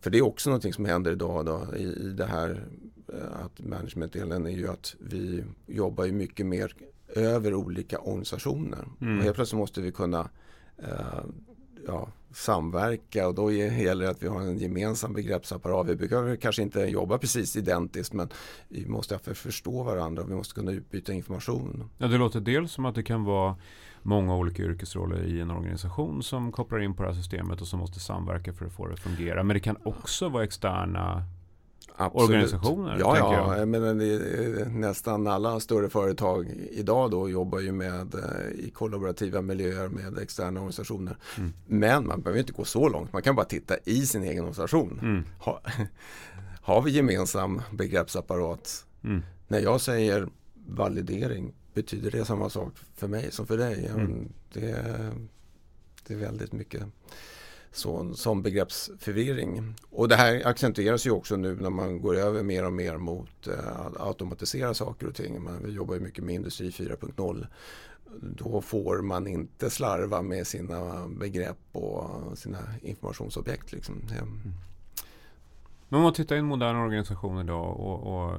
För 0.00 0.10
det 0.10 0.18
är 0.18 0.22
också 0.22 0.50
någonting 0.50 0.72
som 0.72 0.84
händer 0.84 1.12
idag 1.12 1.46
då, 1.46 1.76
i, 1.76 1.82
i 1.82 2.08
det 2.08 2.24
här 2.26 2.64
eh, 3.12 3.44
att 3.44 3.60
managementdelen 3.60 4.46
är 4.46 4.50
ju 4.50 4.68
att 4.68 4.94
vi 4.98 5.44
jobbar 5.66 6.04
ju 6.04 6.12
mycket 6.12 6.46
mer 6.46 6.74
över 7.08 7.54
olika 7.54 7.98
organisationer. 7.98 8.84
Mm. 9.00 9.18
Och 9.18 9.24
helt 9.24 9.36
plötsligt 9.36 9.58
måste 9.58 9.80
vi 9.80 9.92
kunna 9.92 10.28
eh, 10.76 11.24
ja, 11.86 12.08
samverka 12.32 13.28
och 13.28 13.34
då 13.34 13.52
gäller 13.52 14.04
det 14.04 14.10
att 14.10 14.22
vi 14.22 14.28
har 14.28 14.40
en 14.40 14.58
gemensam 14.58 15.12
begreppsapparat. 15.12 15.86
Vi 15.86 15.96
behöver 15.96 16.36
kanske 16.36 16.62
inte 16.62 16.80
jobba 16.80 17.18
precis 17.18 17.56
identiskt 17.56 18.12
men 18.12 18.28
vi 18.68 18.86
måste 18.86 19.18
förstå 19.18 19.82
varandra 19.82 20.22
och 20.22 20.30
vi 20.30 20.34
måste 20.34 20.54
kunna 20.54 20.72
utbyta 20.72 21.12
information. 21.12 21.90
Ja, 21.98 22.06
det 22.06 22.18
låter 22.18 22.40
dels 22.40 22.72
som 22.72 22.84
att 22.84 22.94
det 22.94 23.02
kan 23.02 23.24
vara 23.24 23.56
många 24.02 24.36
olika 24.36 24.62
yrkesroller 24.62 25.24
i 25.24 25.40
en 25.40 25.50
organisation 25.50 26.22
som 26.22 26.52
kopplar 26.52 26.80
in 26.80 26.94
på 26.94 27.02
det 27.02 27.08
här 27.08 27.16
systemet 27.16 27.60
och 27.60 27.66
som 27.66 27.78
måste 27.78 28.00
samverka 28.00 28.52
för 28.52 28.66
att 28.66 28.72
få 28.72 28.86
det 28.86 28.92
att 28.92 29.00
fungera. 29.00 29.42
Men 29.42 29.54
det 29.54 29.60
kan 29.60 29.76
också 29.82 30.28
vara 30.28 30.44
externa 30.44 31.24
Absolut. 31.96 32.28
organisationer? 32.28 32.96
Ja, 33.00 33.16
ja. 33.18 33.58
Jag. 33.58 33.68
Men 33.68 33.98
nästan 34.80 35.26
alla 35.26 35.60
större 35.60 35.88
företag 35.88 36.46
idag 36.70 37.10
då 37.10 37.30
jobbar 37.30 37.60
ju 37.60 37.72
med 37.72 38.14
eh, 38.14 38.64
i 38.66 38.70
kollaborativa 38.70 39.42
miljöer 39.42 39.88
med 39.88 40.18
externa 40.18 40.60
organisationer. 40.60 41.16
Mm. 41.36 41.52
Men 41.66 42.06
man 42.06 42.22
behöver 42.22 42.40
inte 42.40 42.52
gå 42.52 42.64
så 42.64 42.88
långt. 42.88 43.12
Man 43.12 43.22
kan 43.22 43.34
bara 43.34 43.46
titta 43.46 43.74
i 43.84 44.06
sin 44.06 44.22
egen 44.22 44.38
organisation. 44.38 44.98
Mm. 45.02 45.24
Ha, 45.38 45.60
har 46.62 46.82
vi 46.82 46.90
gemensam 46.90 47.62
begreppsapparat? 47.70 48.84
Mm. 49.04 49.22
När 49.48 49.60
jag 49.60 49.80
säger 49.80 50.28
validering, 50.66 51.54
betyder 51.74 52.10
det 52.10 52.24
samma 52.24 52.50
sak 52.50 52.72
för 52.96 53.08
mig 53.08 53.32
som 53.32 53.46
för 53.46 53.58
dig? 53.58 53.86
Mm. 53.86 54.28
Det, 54.52 54.84
det 56.06 56.14
är 56.14 56.18
väldigt 56.18 56.52
mycket 56.52 56.82
så, 57.72 58.14
som 58.14 58.42
begreppsförvirring. 58.42 59.74
Och 59.90 60.08
det 60.08 60.16
här 60.16 60.46
accentueras 60.46 61.06
ju 61.06 61.10
också 61.10 61.36
nu 61.36 61.56
när 61.60 61.70
man 61.70 62.00
går 62.00 62.16
över 62.16 62.42
mer 62.42 62.66
och 62.66 62.72
mer 62.72 62.96
mot 62.96 63.46
eh, 63.46 63.86
att 63.86 64.00
automatisera 64.00 64.74
saker 64.74 65.06
och 65.06 65.14
ting. 65.14 65.42
Man, 65.42 65.62
vi 65.64 65.72
jobbar 65.72 65.94
ju 65.94 66.00
mycket 66.00 66.24
med 66.24 66.34
Industri 66.34 66.70
4.0. 66.70 67.46
Då 68.20 68.60
får 68.60 69.02
man 69.02 69.26
inte 69.26 69.70
slarva 69.70 70.22
med 70.22 70.46
sina 70.46 71.08
begrepp 71.08 71.58
och 71.72 72.38
sina 72.38 72.58
informationsobjekt. 72.82 73.72
Liksom. 73.72 73.94
Mm. 73.94 74.52
Men 75.88 75.98
om 75.98 76.02
man 76.02 76.12
tittar 76.12 76.36
i 76.36 76.38
en 76.38 76.44
modern 76.44 76.76
organisation 76.76 77.40
idag 77.40 77.80
och, 77.80 78.26
och 78.26 78.36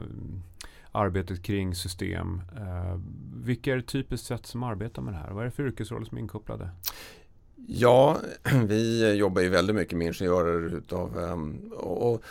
arbetet 0.91 1.43
kring 1.43 1.75
system. 1.75 2.41
Eh, 2.57 2.99
vilka 3.35 3.71
är 3.71 3.75
det 3.75 3.83
typiskt 3.83 4.27
sett 4.27 4.45
som 4.45 4.63
arbetar 4.63 5.01
med 5.01 5.13
det 5.13 5.17
här? 5.17 5.31
Vad 5.31 5.41
är 5.41 5.45
det 5.45 5.51
för 5.51 5.67
yrkesroller 5.67 6.05
som 6.05 6.17
är 6.17 6.21
inkopplade? 6.21 6.69
Ja, 7.67 8.17
vi 8.67 9.13
jobbar 9.13 9.41
ju 9.41 9.49
väldigt 9.49 9.75
mycket 9.75 9.97
med 9.97 10.07
ingenjörer 10.07 10.75
utav 10.75 11.19
ehm, 11.19 11.71
och 11.73 12.23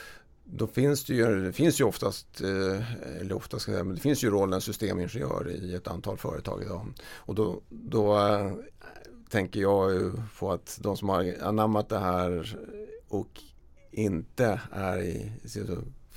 då 0.44 0.66
finns 0.66 1.04
det 1.04 1.14
ju, 1.14 1.44
det 1.44 1.52
finns 1.52 1.80
ju 1.80 1.85
oftast, 1.85 2.40
eh, 2.40 3.20
eller 3.20 3.32
oftast 3.32 3.62
ska 3.62 3.73
jag 3.73 3.76
säga, 3.76 3.85
men 3.85 3.94
det 3.94 4.00
finns 4.00 4.25
ju 4.25 4.30
rollen 4.30 4.61
systemingenjör 4.61 5.50
i 5.50 5.75
ett 5.75 5.88
antal 5.88 6.16
företag 6.16 6.62
idag. 6.62 6.87
Och 7.14 7.35
då, 7.35 7.61
då 7.68 8.18
eh, 8.18 8.52
tänker 9.30 9.61
jag 9.61 10.12
på 10.38 10.52
att 10.52 10.78
de 10.82 10.97
som 10.97 11.08
har 11.08 11.35
anammat 11.42 11.88
det 11.88 11.99
här 11.99 12.58
och 13.08 13.40
inte 13.90 14.61
är 14.73 15.02
i 15.02 15.32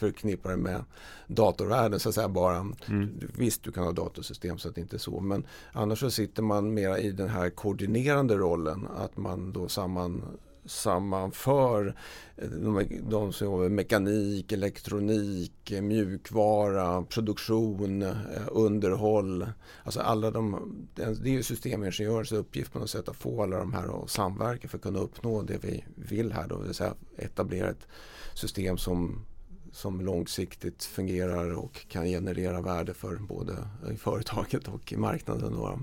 förknippa 0.01 0.49
det 0.49 0.57
med 0.57 0.83
datorvärlden 1.27 1.99
så 1.99 2.09
att 2.09 2.15
säga 2.15 2.29
bara. 2.29 2.57
Mm. 2.87 3.19
Visst, 3.37 3.63
du 3.63 3.71
kan 3.71 3.83
ha 3.83 3.91
datorsystem 3.91 4.57
så 4.57 4.69
att 4.69 4.75
det 4.75 4.81
inte 4.81 4.95
är 4.95 4.99
så. 4.99 5.19
Men 5.19 5.43
annars 5.71 5.99
så 5.99 6.11
sitter 6.11 6.43
man 6.43 6.73
mera 6.73 6.99
i 6.99 7.11
den 7.11 7.29
här 7.29 7.49
koordinerande 7.49 8.35
rollen. 8.35 8.87
Att 8.97 9.17
man 9.17 9.53
då 9.53 9.67
samman 9.67 10.23
sammanför 10.65 11.95
eh, 12.35 12.49
de, 12.49 12.87
de 13.09 13.33
som 13.33 13.45
jobbar 13.45 13.59
med 13.59 13.71
mekanik, 13.71 14.51
elektronik, 14.51 15.73
mjukvara, 15.81 17.03
produktion, 17.03 18.01
eh, 18.01 18.15
underhåll. 18.51 19.49
Alltså 19.83 19.99
alla 19.99 20.31
de, 20.31 20.71
det 20.95 21.03
är 21.03 21.33
ju 21.33 21.43
systemingenjörers 21.43 22.31
uppgift 22.31 22.73
på 22.73 22.79
något 22.79 22.89
sätt 22.89 23.09
att 23.09 23.15
få 23.15 23.43
alla 23.43 23.57
de 23.57 23.73
här 23.73 24.03
att 24.03 24.09
samverka 24.09 24.67
för 24.67 24.77
att 24.77 24.83
kunna 24.83 24.99
uppnå 24.99 25.41
det 25.41 25.57
vi 25.63 25.83
vill 25.95 26.31
här 26.31 26.47
då, 26.47 26.57
det 26.57 26.65
vill 26.65 26.73
säga 26.73 26.95
etablera 27.17 27.69
ett 27.69 27.87
system 28.33 28.77
som 28.77 29.25
som 29.71 30.01
långsiktigt 30.01 30.83
fungerar 30.83 31.57
och 31.57 31.87
kan 31.87 32.05
generera 32.05 32.61
värde 32.61 32.93
för 32.93 33.15
både 33.15 33.53
i 33.93 33.97
företaget 33.97 34.67
och 34.67 34.93
i 34.93 34.97
marknaden. 34.97 35.53
Och, 35.53 35.79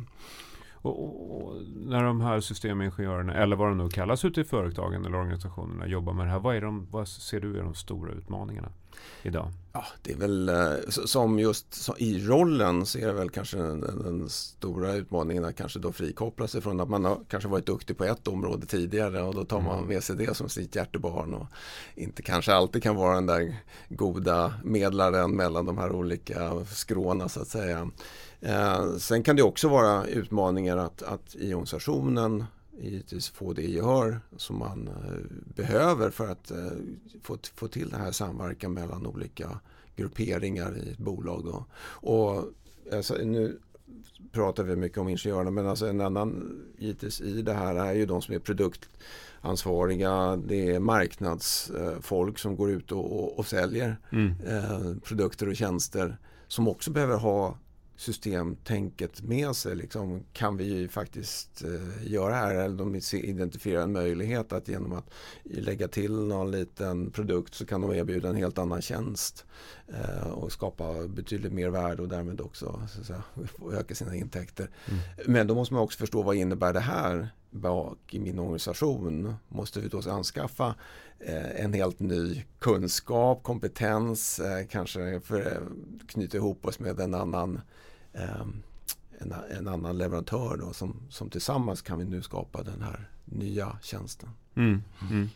och, 0.73 1.47
och, 1.47 1.63
när 1.77 2.03
de 2.03 2.21
här 2.21 2.41
systemingenjörerna, 2.41 3.35
eller 3.35 3.57
vad 3.57 3.69
de 3.69 3.79
nu 3.79 3.89
kallas 3.89 4.25
ute 4.25 4.41
i 4.41 4.45
företagen 4.45 5.05
eller 5.05 5.19
organisationerna, 5.19 5.87
jobbar 5.87 6.13
med 6.13 6.27
det 6.27 6.31
här. 6.31 6.39
Vad, 6.39 6.57
är 6.57 6.61
de, 6.61 6.87
vad 6.91 7.09
ser 7.09 7.41
du 7.41 7.59
är 7.59 7.63
de 7.63 7.75
stora 7.75 8.13
utmaningarna 8.13 8.69
idag? 9.23 9.53
Ja, 9.73 9.85
det 10.03 10.13
är 10.13 10.17
väl 10.17 10.49
eh, 10.49 10.89
som 10.89 11.39
just 11.39 11.91
i 11.99 12.27
rollen 12.27 12.87
så 12.87 12.99
är 12.99 13.07
det 13.07 13.13
väl 13.13 13.31
kanske 13.31 13.57
den, 13.57 13.81
den, 13.81 14.29
stora 14.29 14.93
utmaningen 14.93 15.45
att 15.45 15.57
kanske 15.57 15.79
då 15.79 15.93
frikoppla 15.93 16.49
sig 16.49 16.61
från 16.61 16.81
att 16.81 16.89
man 16.89 17.05
har 17.05 17.19
kanske 17.29 17.49
varit 17.49 17.67
duktig 17.67 17.99
på 17.99 18.05
ett 18.05 18.29
område 18.29 18.67
tidigare 18.67 19.23
och 19.23 19.35
då 19.35 19.45
tar 19.45 19.61
man 19.61 19.77
mm. 19.77 19.89
med 19.89 20.05
sig 20.05 20.17
det 20.17 20.37
som 20.37 20.49
sitt 20.49 20.77
hjärtebarn 20.77 21.35
och 21.35 21.47
inte 21.95 22.23
kanske 22.23 22.55
alltid 22.55 22.83
kan 22.83 22.97
vara 22.97 23.15
den 23.15 23.27
där 23.27 23.57
goda 23.89 24.55
medlaren 24.65 25.31
mellan 25.31 25.67
de 25.67 25.79
här 25.79 25.93
olika 25.93 26.65
skråna 26.67 27.29
så 27.29 27.41
att 27.41 27.49
säga. 27.49 27.91
Eh, 28.41 28.97
sen 28.99 29.23
kan 29.23 29.37
det 29.37 29.43
också 29.43 29.69
vara 29.69 30.07
utmaningar 30.07 30.77
att, 30.77 31.03
att 31.03 31.35
i 31.35 31.55
organisationen 31.55 32.45
givetvis 32.81 33.29
få 33.29 33.53
det 33.53 33.63
gehör 33.63 34.21
som 34.37 34.59
man 34.59 34.89
eh, 34.89 35.37
behöver 35.55 36.11
för 36.11 36.29
att 36.29 36.51
eh, 36.51 36.73
få, 37.23 37.39
få 37.55 37.69
till 37.69 37.89
den 37.91 38.01
här 38.01 38.13
samverkan 38.13 38.73
mellan 38.73 39.07
olika 39.07 39.61
grupperingar 39.97 40.77
i 40.77 40.91
ett 40.91 40.99
bolag. 40.99 41.45
Då. 41.45 41.65
Och 42.11 42.45
alltså, 42.93 43.15
nu 43.15 43.59
pratar 44.33 44.65
vi 44.65 44.77
mycket 44.77 44.99
om 44.99 45.09
ingenjörerna 45.09 45.51
men 45.51 45.67
alltså 45.67 45.87
en 45.87 46.01
annan 46.01 46.61
givetvis 46.79 47.21
i 47.21 47.43
det 47.43 47.53
här 47.53 47.75
är 47.75 47.93
ju 47.93 48.07
de 48.07 48.23
som 48.23 48.35
är 48.35 48.39
produktansvariga. 48.39 50.37
Det 50.37 50.71
är 50.71 50.81
marknadsfolk 50.81 52.39
som 52.39 52.57
går 52.57 52.71
ut 52.71 52.93
och, 52.93 53.13
och, 53.13 53.39
och 53.39 53.47
säljer 53.47 53.97
mm. 54.13 54.35
eh, 54.47 54.95
produkter 55.05 55.49
och 55.49 55.57
tjänster 55.57 56.19
som 56.49 56.69
också 56.69 56.91
behöver 56.91 57.17
ha 57.17 57.59
systemtänket 57.99 59.23
med 59.23 59.57
sig. 59.57 59.77
Liksom, 59.77 60.25
kan 60.33 60.57
vi 60.57 60.89
faktiskt 60.89 61.65
eh, 61.65 62.13
göra 62.13 62.35
här? 62.35 62.55
Eller 62.55 62.77
de 62.77 63.01
identifierar 63.13 63.83
en 63.83 63.93
möjlighet 63.93 64.53
att 64.53 64.69
genom 64.69 64.93
att 64.93 65.11
lägga 65.45 65.89
till 65.89 66.13
någon 66.13 66.51
liten 66.51 67.11
produkt 67.11 67.55
så 67.55 67.67
kan 67.67 67.81
de 67.81 67.95
erbjuda 67.95 68.29
en 68.29 68.37
helt 68.37 68.59
annan 68.59 68.83
tjänst 68.83 69.45
eh, 69.89 70.29
och 70.29 70.53
skapa 70.53 71.09
betydligt 71.09 71.53
mer 71.53 71.69
värde 71.69 72.03
och 72.03 72.09
därmed 72.09 72.41
också 72.41 72.83
så 72.89 73.05
säga, 73.05 73.23
öka 73.73 73.95
sina 73.95 74.15
intäkter. 74.15 74.71
Mm. 74.89 75.01
Men 75.27 75.47
då 75.47 75.55
måste 75.55 75.75
man 75.75 75.83
också 75.83 75.99
förstå 75.99 76.23
vad 76.23 76.37
innebär 76.37 76.73
det 76.73 76.81
här 76.81 77.29
bak 77.51 77.99
i 78.11 78.19
min 78.19 78.39
organisation? 78.39 79.35
Måste 79.49 79.81
vi 79.81 79.89
då 79.89 80.11
anskaffa 80.11 80.75
Eh, 81.21 81.65
en 81.65 81.75
helt 81.75 82.01
ny 82.01 82.45
kunskap, 82.59 83.43
kompetens, 83.43 84.41
eh, 84.41 84.67
kanske 84.67 85.21
för, 85.21 85.47
eh, 85.47 85.61
knyta 86.07 86.37
ihop 86.37 86.67
oss 86.67 86.79
med 86.79 87.01
en 87.01 87.15
annan 87.15 87.61
ehm, 88.13 88.63
en, 89.19 89.35
en, 89.59 89.69
annan 89.69 89.99
leverantör 89.99 90.57
då, 90.57 90.73
som, 90.73 90.97
som 91.11 91.31
tillsammans 91.31 91.83
kan 91.83 91.99
vi 91.99 92.05
nu 92.05 92.23
skapa 92.23 92.63
den 92.63 92.83
här 92.83 93.11
nya 93.25 93.79
tjänsten. 93.83 94.29
Mm, 94.55 94.83
mm. 95.11 95.29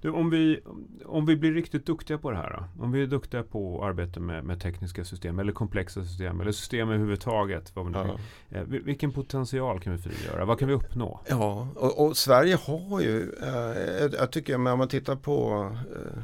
Du, 0.00 0.10
om, 0.10 0.30
vi, 0.30 0.60
om 1.04 1.26
vi 1.26 1.36
blir 1.36 1.52
riktigt 1.52 1.86
duktiga 1.86 2.18
på 2.18 2.30
det 2.30 2.36
här. 2.36 2.50
Då? 2.50 2.84
Om 2.84 2.92
vi 2.92 3.02
är 3.02 3.06
duktiga 3.06 3.42
på 3.42 3.82
att 3.82 3.88
arbeta 3.88 4.20
med, 4.20 4.44
med 4.44 4.60
tekniska 4.60 5.04
system 5.04 5.38
eller 5.38 5.52
komplexa 5.52 6.04
system 6.04 6.40
eller 6.40 6.52
system 6.52 6.88
överhuvudtaget. 6.88 7.76
Vad 7.76 7.94
ja. 7.94 8.18
eh, 8.58 8.62
vilken 8.62 9.12
potential 9.12 9.80
kan 9.80 9.92
vi 9.92 9.98
frigöra? 9.98 10.44
Vad 10.44 10.58
kan 10.58 10.68
vi 10.68 10.74
uppnå? 10.74 11.20
Ja, 11.28 11.68
och, 11.74 12.06
och 12.06 12.16
Sverige 12.16 12.56
har 12.56 13.00
ju, 13.00 13.32
eh, 13.42 14.18
jag 14.18 14.32
tycker 14.32 14.54
om 14.54 14.62
man 14.62 14.88
tittar 14.88 15.16
på 15.16 15.70
eh, 15.96 16.22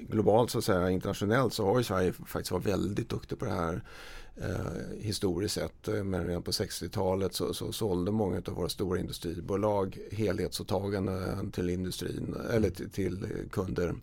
globalt 0.00 0.50
så 0.50 0.58
att 0.58 0.64
säga, 0.64 0.90
internationellt 0.90 1.52
så 1.52 1.66
har 1.66 1.78
ju 1.78 1.84
Sverige 1.84 2.12
faktiskt 2.12 2.50
varit 2.50 2.66
väldigt 2.66 3.08
duktig 3.08 3.38
på 3.38 3.44
det 3.44 3.50
här 3.50 3.82
eh, 4.36 4.98
historiskt 4.98 5.54
sett. 5.54 5.86
Men 5.86 6.26
redan 6.26 6.42
på 6.42 6.50
60-talet 6.50 7.34
så, 7.34 7.54
så 7.54 7.72
sålde 7.72 8.12
många 8.12 8.42
av 8.46 8.54
våra 8.54 8.68
stora 8.68 8.98
industribolag 8.98 9.98
helhetsåtaganden 10.12 11.50
till 11.50 11.70
industrin 11.70 12.36
eller 12.50 12.70
till, 12.70 12.90
till 12.90 13.26
kunder. 13.52 13.94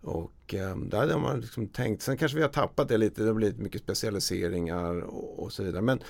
Och 0.00 0.54
eh, 0.54 0.76
där 0.76 1.12
har 1.12 1.20
man 1.20 1.40
liksom 1.40 1.68
tänkt, 1.68 2.02
sen 2.02 2.16
kanske 2.16 2.36
vi 2.36 2.42
har 2.42 2.50
tappat 2.50 2.88
det 2.88 2.98
lite, 2.98 3.22
det 3.22 3.28
har 3.28 3.34
blivit 3.34 3.58
mycket 3.58 3.82
specialiseringar 3.82 5.00
och, 5.00 5.42
och 5.42 5.52
så 5.52 5.62
vidare. 5.62 5.82
Men 5.82 6.02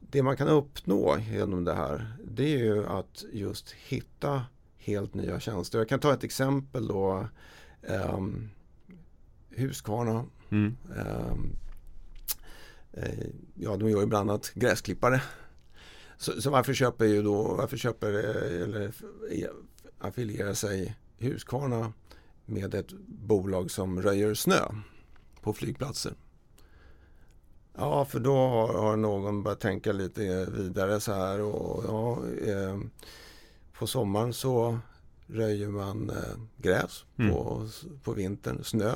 det 0.00 0.22
man 0.22 0.36
kan 0.36 0.48
uppnå 0.48 1.18
genom 1.18 1.64
det 1.64 1.74
här 1.74 2.16
det 2.24 2.54
är 2.54 2.58
ju 2.58 2.86
att 2.86 3.24
just 3.32 3.72
hitta 3.72 4.44
helt 4.76 5.14
nya 5.14 5.40
tjänster. 5.40 5.78
Jag 5.78 5.88
kan 5.88 5.98
ta 5.98 6.14
ett 6.14 6.24
exempel 6.24 6.86
då. 6.86 7.28
Um, 8.16 8.50
Husqvarna. 9.50 10.24
Mm. 10.50 10.76
Eh, 10.96 11.34
ja, 13.54 13.76
de 13.76 13.90
gör 13.90 14.00
ju 14.00 14.06
bland 14.06 14.30
annat 14.30 14.52
gräsklippare. 14.54 15.22
Så, 16.16 16.42
så, 16.42 16.50
varför 16.50 16.74
köper 16.74 17.04
ju 17.04 17.22
då, 17.22 17.42
varför 17.42 17.76
köper 17.76 18.12
eller 18.62 18.92
affilierar 19.98 20.54
sig 20.54 20.96
Husqvarna 21.18 21.92
med 22.46 22.74
ett 22.74 22.92
bolag 23.06 23.70
som 23.70 24.02
röjer 24.02 24.34
snö 24.34 24.60
på 25.40 25.52
flygplatser? 25.52 26.14
Ja, 27.76 28.04
för 28.04 28.20
då 28.20 28.36
har, 28.36 28.74
har 28.74 28.96
någon 28.96 29.42
börjat 29.42 29.60
tänka 29.60 29.92
lite 29.92 30.46
vidare 30.50 31.00
så 31.00 31.12
här 31.12 31.40
och 31.40 31.84
ja, 31.84 32.26
eh, 32.50 32.78
på 33.78 33.86
sommaren 33.86 34.32
så 34.32 34.78
röjer 35.26 35.68
man 35.68 36.10
eh, 36.10 36.38
gräs 36.56 37.04
mm. 37.16 37.32
på, 37.32 37.68
på 38.02 38.12
vintern, 38.12 38.64
snö. 38.64 38.94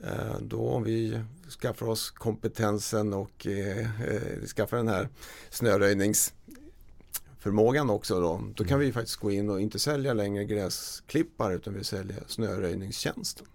Eh, 0.00 0.38
då 0.40 0.68
om 0.68 0.82
vi 0.82 1.20
skaffar 1.60 1.86
oss 1.86 2.10
kompetensen 2.10 3.12
och 3.12 3.46
eh, 3.46 4.02
eh, 4.02 4.40
skaffar 4.46 4.76
den 4.76 4.88
här 4.88 5.08
snöröjningsförmågan 5.50 7.90
också 7.90 8.20
då, 8.20 8.42
då 8.54 8.64
kan 8.64 8.78
vi 8.78 8.92
faktiskt 8.92 9.16
gå 9.16 9.30
in 9.30 9.50
och 9.50 9.60
inte 9.60 9.78
sälja 9.78 10.12
längre 10.12 10.44
gräsklippare 10.44 11.54
utan 11.54 11.74
vi 11.74 11.84
säljer 11.84 12.24
snöröjningstjänsten. 12.26 13.46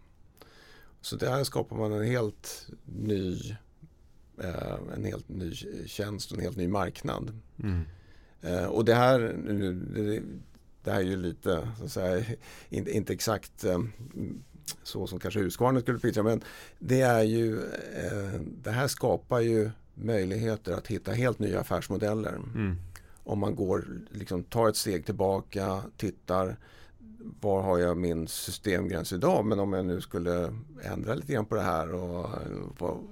Så 1.02 1.16
där 1.16 1.44
skapar 1.44 1.76
man 1.76 1.94
en 1.94 2.06
helt 2.06 2.68
ny 2.86 3.56
eh, 4.44 4.80
en 4.96 5.06
helt 5.06 5.30
ny 5.30 5.56
tjänst 5.86 6.32
och 6.32 6.38
en 6.38 6.44
helt 6.44 6.58
ny 6.58 6.68
marknad. 6.68 7.40
Mm. 7.64 7.84
Och 8.70 8.86
det 8.86 8.96
här, 8.96 9.20
det, 9.20 10.22
det, 10.84 10.92
här 10.92 11.00
är 11.00 11.04
ju 11.04 11.18
lite, 11.18 11.68
så 11.78 11.84
att 11.84 11.92
säga, 11.92 12.26
inte, 12.70 12.92
inte 12.92 13.14
exakt 13.14 13.66
så 14.84 15.08
som 15.08 15.20
kanske 15.20 15.40
Husqvarna 15.40 15.82
skulle 15.82 16.00
pitcha. 16.00 16.24
Men 16.24 16.42
det 16.80 17.02
är 17.02 17.24
ju, 17.24 17.60
eh, 17.64 18.42
det 18.64 18.72
här 18.72 18.88
skapar 18.88 19.40
ju 19.40 19.72
möjligheter 19.94 20.74
att 20.74 20.88
hitta 20.88 21.12
helt 21.12 21.40
nya 21.40 21.60
affärsmodeller. 21.60 22.34
Mm. 22.34 22.76
Om 23.24 23.40
man 23.40 23.56
går, 23.56 23.86
liksom 24.10 24.44
tar 24.44 24.70
ett 24.70 24.76
steg 24.76 25.06
tillbaka, 25.06 25.82
tittar 25.98 26.58
var 27.42 27.62
har 27.62 27.78
jag 27.78 27.98
min 27.98 28.28
systemgräns 28.28 29.14
idag? 29.14 29.46
Men 29.46 29.60
om 29.60 29.74
jag 29.74 29.86
nu 29.86 30.02
skulle 30.02 30.54
ändra 30.84 31.16
lite 31.16 31.34
grann 31.34 31.46
på 31.46 31.56
det 31.56 31.62
här 31.62 31.94
och, 31.94 32.30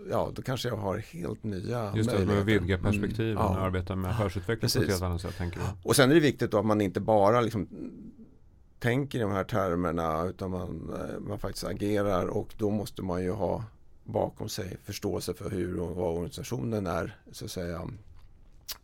ja, 0.10 0.32
då 0.36 0.42
kanske 0.42 0.68
jag 0.68 0.78
har 0.78 0.98
helt 0.98 1.44
nya 1.44 1.94
Just 1.96 2.10
det, 2.10 2.16
möjligheter. 2.16 2.52
Just 2.52 2.62
vidga 2.62 2.78
perspektiven 2.78 3.32
mm, 3.32 3.44
ja. 3.44 3.50
och 3.50 3.62
arbeta 3.62 3.96
med 3.96 4.12
affärsutveckling 4.12 4.72
på 4.72 4.82
ett 4.82 4.90
helt 4.90 5.02
annat 5.02 5.22
sätt. 5.22 5.38
Tänker 5.38 5.60
jag. 5.60 5.70
Och 5.84 5.96
sen 5.96 6.10
är 6.10 6.14
det 6.14 6.20
viktigt 6.20 6.54
att 6.54 6.66
man 6.66 6.82
inte 6.82 7.00
bara 7.00 7.42
liksom 7.42 7.68
tänker 8.80 9.20
i 9.20 9.22
de 9.22 9.32
här 9.32 9.44
termerna 9.44 10.26
utan 10.26 10.52
man, 10.52 10.94
eh, 10.94 11.20
man 11.20 11.40
faktiskt 11.40 11.66
agerar 11.66 12.26
och 12.26 12.54
då 12.58 12.70
måste 12.70 13.02
man 13.02 13.24
ju 13.24 13.32
ha 13.32 13.64
bakom 14.04 14.50
sig 14.50 14.78
förståelse 14.84 15.34
för 15.34 15.50
hur 15.50 15.80
och 15.80 15.96
vad 15.96 16.14
organisationen 16.14 16.88
är 16.88 17.18
så 17.32 17.46
att 17.46 17.52
säga 17.52 17.82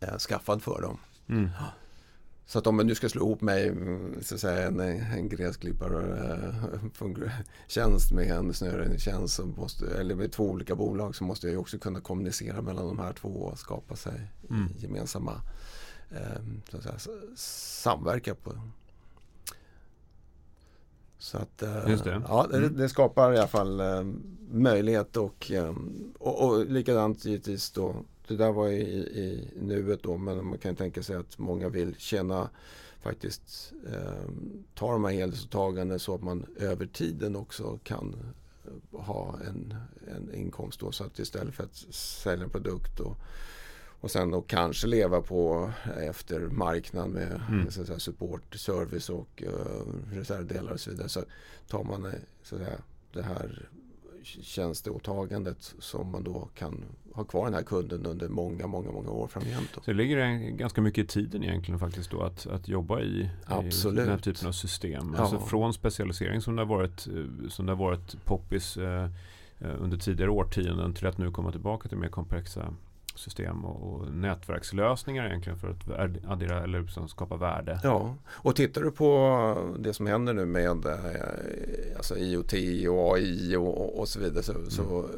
eh, 0.00 0.18
skaffad 0.18 0.62
för 0.62 0.82
dem. 0.82 0.98
Mm. 1.28 1.48
Så 2.46 2.58
att 2.58 2.66
om 2.66 2.76
man 2.76 2.86
nu 2.86 2.94
ska 2.94 3.08
slå 3.08 3.26
ihop 3.26 3.40
mig, 3.40 3.74
så 4.22 4.34
att 4.34 4.40
säga, 4.40 4.66
en, 4.66 4.80
en 4.80 5.28
gräsklippartjänst 5.28 8.12
med 8.14 8.30
en 8.30 8.54
snöröjningstjänst 8.54 9.40
eller 9.98 10.14
med 10.14 10.32
två 10.32 10.50
olika 10.50 10.74
bolag 10.74 11.16
så 11.16 11.24
måste 11.24 11.48
jag 11.48 11.60
också 11.60 11.78
kunna 11.78 12.00
kommunicera 12.00 12.62
mellan 12.62 12.86
de 12.86 12.98
här 12.98 13.12
två 13.12 13.28
och 13.28 13.58
skapa 13.58 13.96
sig 13.96 14.30
mm. 14.50 14.68
gemensamma 14.78 15.40
eh, 16.10 16.42
så 16.70 16.76
att 16.76 16.82
säga, 16.82 16.98
samverka 17.36 18.34
på 18.34 18.60
så 21.24 21.38
att, 21.38 21.62
eh, 21.62 21.84
det. 21.84 22.22
Ja, 22.28 22.46
det, 22.50 22.56
mm. 22.56 22.76
det, 22.76 22.88
skapar 22.88 23.32
i 23.32 23.38
alla 23.38 23.48
fall 23.48 23.80
eh, 23.80 24.04
möjlighet 24.50 25.16
och, 25.16 25.50
eh, 25.50 25.74
och, 26.18 26.48
och 26.48 26.66
likadant 26.66 27.24
givetvis 27.24 27.70
då. 27.70 27.94
Det 28.28 28.36
där 28.36 28.52
var 28.52 28.68
i, 28.68 28.82
i 28.98 29.50
nuet 29.60 30.02
då 30.02 30.16
men 30.16 30.46
man 30.46 30.58
kan 30.58 30.76
tänka 30.76 31.02
sig 31.02 31.16
att 31.16 31.38
många 31.38 31.68
vill 31.68 31.94
känna 31.98 32.50
faktiskt 33.00 33.72
eh, 33.92 34.28
ta 34.74 34.92
de 34.92 35.04
här 35.04 35.12
helhetsåtagandena 35.12 35.98
så 35.98 36.14
att 36.14 36.22
man 36.22 36.46
över 36.56 36.86
tiden 36.86 37.36
också 37.36 37.78
kan 37.84 38.16
ha 38.92 39.38
en, 39.46 39.74
en 40.16 40.34
inkomst 40.34 40.80
då 40.80 40.92
så 40.92 41.04
att 41.04 41.18
istället 41.18 41.54
för 41.54 41.64
att 41.64 41.76
sälja 41.94 42.44
en 42.44 42.50
produkt 42.50 43.00
och 43.00 43.16
och 44.04 44.10
sen 44.10 44.30
då 44.30 44.42
kanske 44.42 44.86
leva 44.86 45.20
på 45.20 45.70
efter 45.96 46.40
marknad 46.40 47.10
med 47.10 47.40
mm. 47.48 47.70
så 47.70 47.84
säga, 47.84 47.98
support, 47.98 48.54
service 48.54 49.10
och 49.10 49.42
uh, 49.46 50.16
reservdelar 50.16 50.72
och 50.72 50.80
så 50.80 50.90
vidare. 50.90 51.08
Så 51.08 51.24
tar 51.68 51.84
man 51.84 52.12
så 52.42 52.58
säga, 52.58 52.78
det 53.12 53.22
här 53.22 53.68
tjänsteåtagandet 54.22 55.74
som 55.78 56.10
man 56.10 56.24
då 56.24 56.48
kan 56.54 56.84
ha 57.12 57.24
kvar 57.24 57.44
den 57.44 57.54
här 57.54 57.62
kunden 57.62 58.06
under 58.06 58.28
många, 58.28 58.66
många, 58.66 58.90
många 58.90 59.10
år 59.10 59.26
framgent. 59.26 59.70
Så 59.74 59.80
det 59.84 59.94
ligger 59.94 60.50
ganska 60.50 60.80
mycket 60.80 61.04
i 61.04 61.06
tiden 61.06 61.44
egentligen 61.44 61.80
faktiskt 61.80 62.10
då 62.10 62.22
att, 62.22 62.46
att 62.46 62.68
jobba 62.68 63.00
i, 63.00 63.30
Absolut. 63.46 63.98
i 63.98 64.00
den 64.00 64.10
här 64.10 64.18
typen 64.18 64.48
av 64.48 64.52
system. 64.52 65.14
Ja. 65.16 65.22
Alltså 65.22 65.38
från 65.38 65.74
specialisering 65.74 66.40
som 66.40 66.56
det 66.56 66.62
har 66.62 66.66
varit, 66.66 67.00
som 67.48 67.66
det 67.66 67.72
har 67.72 67.76
varit 67.76 68.24
poppis 68.24 68.76
eh, 68.76 69.04
eh 69.04 69.10
under 69.78 69.96
tidigare 69.96 70.30
årtionden 70.30 70.94
till 70.94 71.06
att 71.06 71.18
nu 71.18 71.30
komma 71.30 71.50
tillbaka 71.50 71.88
till 71.88 71.98
mer 71.98 72.08
komplexa 72.08 72.74
system 73.14 73.64
och, 73.64 73.92
och, 73.92 74.12
nätverkslösningar 74.12 75.26
egentligen 75.26 75.58
för 75.58 75.70
att 75.70 75.88
addera 76.28 76.62
eller 76.62 76.80
liksom 76.80 77.08
skapa 77.08 77.36
värde. 77.36 77.80
Ja, 77.82 78.16
och 78.28 78.56
tittar 78.56 78.82
du 78.82 78.90
på 78.90 79.74
det 79.78 79.94
som 79.94 80.06
händer 80.06 80.32
nu 80.32 80.44
med 80.44 80.86
eh, 80.86 81.96
alltså 81.96 82.16
IoT 82.16 82.52
och 82.88 83.16
AI 83.16 83.56
och, 83.56 83.98
och 83.98 84.08
så 84.08 84.20
vidare 84.20 84.42
så, 84.42 84.52
mm. 84.52 84.70
så 84.70 85.08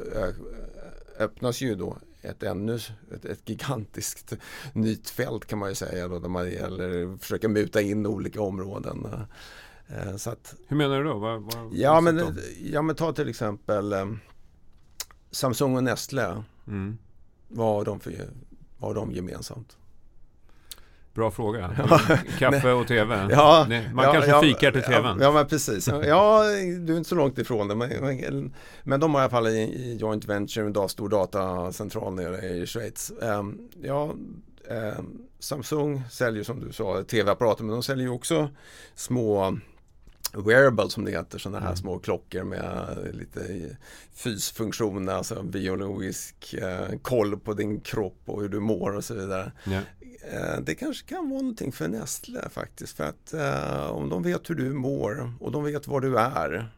öppnas 1.19 1.61
ju 1.61 1.75
då 1.75 1.97
ett 2.21 2.43
ännu 2.43 2.75
ett, 2.75 3.25
ett, 3.25 3.49
gigantiskt 3.49 4.33
nytt 4.73 5.09
fält 5.09 5.45
kan 5.45 5.59
man 5.59 5.69
ju 5.69 5.75
säga 5.75 6.07
då, 6.07 6.19
där 6.19 6.29
man 6.29 6.51
gäller 6.51 7.17
försöka 7.17 7.49
muta 7.49 7.81
in 7.81 8.05
olika 8.05 8.41
områden. 8.41 9.07
Eh, 9.87 10.15
så 10.15 10.29
att, 10.29 10.55
Hur 10.67 10.77
menar 10.77 10.97
du 10.97 11.03
då? 11.03 11.17
Vad, 11.17 11.41
vad, 11.41 11.73
ja, 11.73 12.01
men, 12.01 12.39
ja 12.71 12.81
men 12.81 12.95
ta 12.95 13.13
till 13.13 13.29
exempel 13.29 13.93
eh, 13.93 14.05
Samsung 15.31 15.75
och 15.75 15.83
Nestle. 15.83 16.43
Mm. 16.67 16.97
Vad 17.47 17.75
har 17.75 17.85
de, 17.85 17.99
för, 17.99 18.13
vad 18.77 18.89
har 18.89 18.95
de 18.95 19.11
gemensamt? 19.11 19.77
Bra 21.17 21.31
fråga. 21.31 21.71
Kaffe 22.39 22.71
och 22.71 22.87
TV. 22.87 23.27
Ja, 23.31 23.65
man 23.93 24.05
ja, 24.05 24.13
kanske 24.13 24.31
ja, 24.31 24.41
fikar 24.41 24.71
till 24.71 24.81
TVn. 24.81 25.17
Ja, 25.21 25.31
men 25.31 25.47
precis. 25.47 25.87
Ja, 25.87 26.43
du 26.79 26.93
är 26.93 26.97
inte 26.97 27.09
så 27.09 27.15
långt 27.15 27.37
ifrån 27.37 27.67
det. 27.67 27.75
Men, 27.75 28.53
men 28.83 28.99
de 28.99 29.13
har 29.13 29.21
i 29.21 29.23
alla 29.23 29.29
fall 29.29 29.47
i 29.47 29.97
joint 29.99 30.25
venture 30.25 30.65
en 30.65 30.89
stor 30.89 31.09
datacentral 31.09 32.13
nere 32.13 32.47
i 32.47 32.65
Schweiz. 32.65 33.11
Um, 33.21 33.69
ja, 33.81 34.13
um, 34.97 35.21
Samsung 35.39 36.01
säljer 36.11 36.43
som 36.43 36.59
du 36.59 36.71
sa 36.71 37.03
tv-apparater 37.03 37.63
men 37.63 37.73
de 37.73 37.83
säljer 37.83 38.09
också 38.09 38.49
små 38.95 39.57
wearable 40.45 40.89
som 40.89 41.05
det 41.05 41.11
heter, 41.11 41.39
sådana 41.39 41.59
här 41.59 41.67
mm. 41.67 41.77
små 41.77 41.99
klockor 41.99 42.43
med 42.43 42.97
lite 43.13 43.75
fysfunktion, 44.13 45.09
alltså 45.09 45.43
biologisk 45.43 46.53
eh, 46.53 46.97
koll 47.01 47.39
på 47.39 47.53
din 47.53 47.81
kropp 47.81 48.21
och 48.25 48.41
hur 48.41 48.49
du 48.49 48.59
mår 48.59 48.95
och 48.95 49.03
så 49.03 49.13
vidare. 49.13 49.51
Yeah. 49.67 49.83
Eh, 50.31 50.59
det 50.61 50.75
kanske 50.75 51.07
kan 51.07 51.29
vara 51.29 51.41
någonting 51.41 51.71
för 51.71 51.87
Nestle 51.87 52.49
faktiskt, 52.49 52.97
för 52.97 53.03
att 53.03 53.33
eh, 53.33 53.89
om 53.89 54.09
de 54.09 54.23
vet 54.23 54.49
hur 54.49 54.55
du 54.55 54.73
mår 54.73 55.33
och 55.39 55.51
de 55.51 55.63
vet 55.63 55.87
var 55.87 56.01
du 56.01 56.17
är 56.17 56.69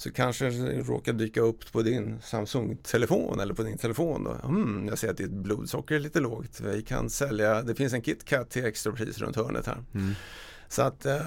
så 0.00 0.12
kanske 0.12 0.50
det 0.50 0.82
råkar 0.82 1.12
dyka 1.12 1.40
upp 1.40 1.72
på 1.72 1.82
din 1.82 2.18
Samsung-telefon 2.22 3.40
eller 3.40 3.54
på 3.54 3.62
din 3.62 3.78
telefon. 3.78 4.24
Då. 4.24 4.48
Mm, 4.48 4.88
jag 4.88 4.98
ser 4.98 5.10
att 5.10 5.16
ditt 5.16 5.30
blodsocker 5.30 5.94
är 5.94 6.00
lite 6.00 6.20
lågt. 6.20 6.60
Vi 6.60 6.82
kan 6.82 7.10
sälja, 7.10 7.62
det 7.62 7.74
finns 7.74 7.92
en 7.92 8.02
KitKat 8.02 8.50
till 8.50 8.64
extrapris 8.64 9.18
runt 9.18 9.36
hörnet 9.36 9.66
här. 9.66 9.84
Mm. 9.94 10.14
Så 10.68 10.82
att 10.82 11.06
eh, 11.06 11.20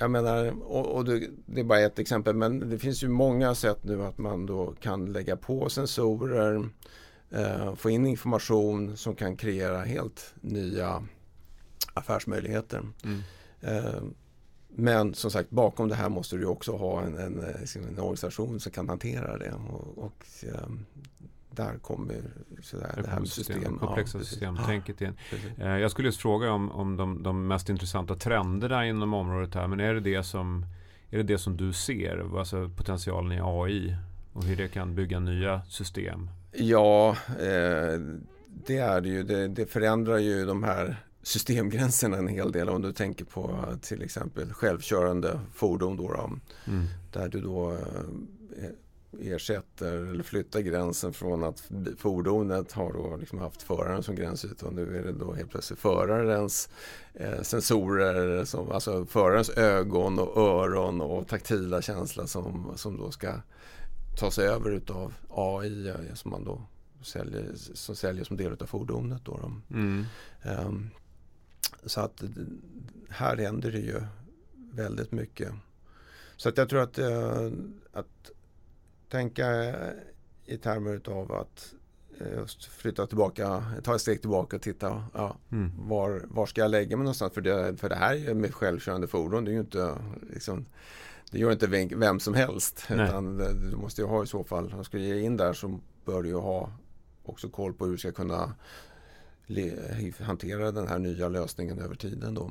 jag 0.00 0.10
menar, 0.10 0.62
och, 0.62 0.86
och 0.86 1.04
det, 1.04 1.28
det, 1.46 1.60
är 1.60 1.64
bara 1.64 1.80
ett 1.80 1.98
exempel, 1.98 2.34
men 2.34 2.70
det 2.70 2.78
finns 2.78 3.02
ju 3.02 3.08
många 3.08 3.54
sätt 3.54 3.84
nu 3.84 4.02
att 4.02 4.18
man 4.18 4.46
då 4.46 4.74
kan 4.80 5.12
lägga 5.12 5.36
på 5.36 5.68
sensorer, 5.68 6.68
eh, 7.30 7.74
få 7.74 7.90
in 7.90 8.06
information 8.06 8.96
som 8.96 9.14
kan 9.14 9.36
kreera 9.36 9.84
helt 9.84 10.34
nya 10.40 11.06
affärsmöjligheter. 11.94 12.82
Mm. 13.04 13.20
Eh, 13.60 14.02
men 14.68 15.14
som 15.14 15.30
sagt, 15.30 15.50
bakom 15.50 15.88
det 15.88 15.94
här 15.94 16.08
måste 16.08 16.36
du 16.36 16.46
också 16.46 16.76
ha 16.76 17.02
en, 17.02 17.18
en, 17.18 17.44
liksom 17.60 17.82
en 17.82 17.98
organisation 17.98 18.60
som 18.60 18.72
kan 18.72 18.88
hantera 18.88 19.38
det. 19.38 19.52
Och, 19.52 19.98
och 19.98 20.26
eh, 20.42 20.68
där 21.58 21.78
kommer 21.78 22.22
sådär, 22.62 22.92
det, 22.96 23.02
det 23.02 23.08
här 23.08 23.20
med 23.20 23.28
system. 23.28 23.56
system. 23.56 23.78
Komplexa 23.78 24.18
ja, 24.18 24.24
systemtänket 24.24 25.00
in. 25.00 25.12
Eh, 25.58 25.78
jag 25.78 25.90
skulle 25.90 26.08
just 26.08 26.20
fråga 26.20 26.52
om, 26.52 26.70
om 26.70 26.96
de, 26.96 27.22
de, 27.22 27.46
mest 27.46 27.68
intressanta 27.68 28.14
trenderna 28.14 28.86
inom 28.86 29.14
området 29.14 29.54
här. 29.54 29.66
Men 29.66 29.80
är 29.80 29.94
det 29.94 30.00
det 30.00 30.22
som, 30.22 30.66
är 31.10 31.16
det, 31.16 31.22
det 31.22 31.38
som 31.38 31.56
du 31.56 31.72
ser? 31.72 32.38
Alltså 32.38 32.70
potentialen 32.76 33.32
i 33.32 33.40
AI 33.42 33.96
och 34.32 34.44
hur 34.44 34.56
det 34.56 34.68
kan 34.68 34.94
bygga 34.94 35.20
nya 35.20 35.62
system? 35.64 36.30
Ja, 36.52 37.16
eh, 37.28 38.00
det 38.66 38.78
är 38.78 39.00
det 39.00 39.08
ju. 39.08 39.22
Det, 39.22 39.48
det, 39.48 39.66
förändrar 39.66 40.18
ju 40.18 40.46
de 40.46 40.62
här 40.62 40.96
systemgränserna 41.22 42.16
en 42.16 42.28
hel 42.28 42.52
del 42.52 42.68
om 42.68 42.82
du 42.82 42.92
tänker 42.92 43.24
på 43.24 43.64
till 43.82 44.02
exempel 44.02 44.52
självkörande 44.52 45.40
fordon. 45.54 45.96
Då, 45.96 46.12
då 46.12 46.30
mm. 46.72 46.86
Där 47.12 47.28
du 47.28 47.40
då 47.40 47.72
eh, 47.72 47.78
ersätter 49.20 49.92
eller 49.92 50.22
flyttar 50.22 50.60
gränsen 50.60 51.12
från 51.12 51.44
att 51.44 51.70
fordonet 51.98 52.72
har 52.72 52.92
då 52.92 53.16
liksom 53.16 53.38
haft 53.38 53.62
föraren 53.62 54.02
som 54.02 54.14
gränsyta 54.14 54.66
och 54.66 54.74
nu 54.74 54.98
är 54.98 55.02
det 55.02 55.12
då 55.12 55.32
helt 55.32 55.50
plötsligt 55.50 55.78
förarens 55.78 56.68
eh, 57.14 57.42
sensorer, 57.42 58.44
som, 58.44 58.72
alltså 58.72 59.06
förarens 59.06 59.50
ögon 59.50 60.18
och 60.18 60.36
öron 60.36 61.00
och 61.00 61.28
taktila 61.28 61.82
känsla 61.82 62.26
som, 62.26 62.72
som 62.76 62.96
då 62.96 63.10
ska 63.10 63.32
tas 64.20 64.38
över 64.38 64.70
utav 64.70 65.14
AI 65.30 65.88
eh, 65.88 66.14
som 66.14 66.30
man 66.30 66.44
då 66.44 66.62
säljer 67.02 67.54
som, 67.54 67.96
säljer 67.96 68.24
som 68.24 68.36
del 68.36 68.52
av 68.52 68.66
fordonet. 68.66 69.24
Då. 69.24 69.50
Mm. 69.70 70.04
Um, 70.44 70.90
så 71.86 72.00
att 72.00 72.22
här 73.08 73.36
händer 73.36 73.72
det 73.72 73.78
ju 73.78 74.00
väldigt 74.54 75.12
mycket. 75.12 75.52
Så 76.36 76.48
att 76.48 76.56
jag 76.56 76.68
tror 76.68 76.80
att, 76.80 76.98
uh, 76.98 77.52
att 77.92 78.30
tänka 79.08 79.74
i 80.46 80.56
termer 80.56 81.00
av 81.08 81.32
att 81.32 81.74
eh, 82.20 82.38
just 82.38 82.64
flytta 82.64 83.06
tillbaka, 83.06 83.62
ta 83.84 83.94
ett 83.94 84.00
steg 84.00 84.20
tillbaka 84.20 84.56
och 84.56 84.62
titta 84.62 85.04
ja, 85.14 85.36
mm. 85.52 85.88
var, 85.88 86.22
var 86.28 86.46
ska 86.46 86.60
jag 86.60 86.70
lägga 86.70 86.96
mig 86.96 87.04
någonstans? 87.04 87.32
För 87.32 87.40
det, 87.40 87.76
för 87.76 87.88
det 87.88 87.96
här 87.96 88.34
med 88.34 88.54
självkörande 88.54 89.06
fordon 89.06 89.44
det 89.44 89.50
är 89.50 89.52
ju 89.52 89.60
inte 89.60 89.94
liksom, 90.32 90.66
det 91.30 91.38
gör 91.38 91.52
inte 91.52 91.66
vem 91.96 92.20
som 92.20 92.34
helst. 92.34 92.86
Utan 92.90 93.38
du 93.70 93.76
måste 93.76 94.00
ju 94.00 94.06
ha 94.06 94.24
i 94.24 94.26
så 94.26 94.44
fall, 94.44 94.72
om 94.72 94.78
du 94.78 94.84
ska 94.84 94.98
ge 94.98 95.20
in 95.20 95.36
där 95.36 95.52
så 95.52 95.80
bör 96.04 96.22
du 96.22 96.28
ju 96.28 96.36
ha 96.36 96.72
också 97.24 97.48
koll 97.48 97.74
på 97.74 97.84
hur 97.84 97.92
du 97.92 97.98
ska 97.98 98.12
kunna 98.12 98.54
hantera 100.20 100.72
den 100.72 100.88
här 100.88 100.98
nya 100.98 101.28
lösningen 101.28 101.78
över 101.78 101.94
tiden. 101.94 102.34
Då. 102.34 102.50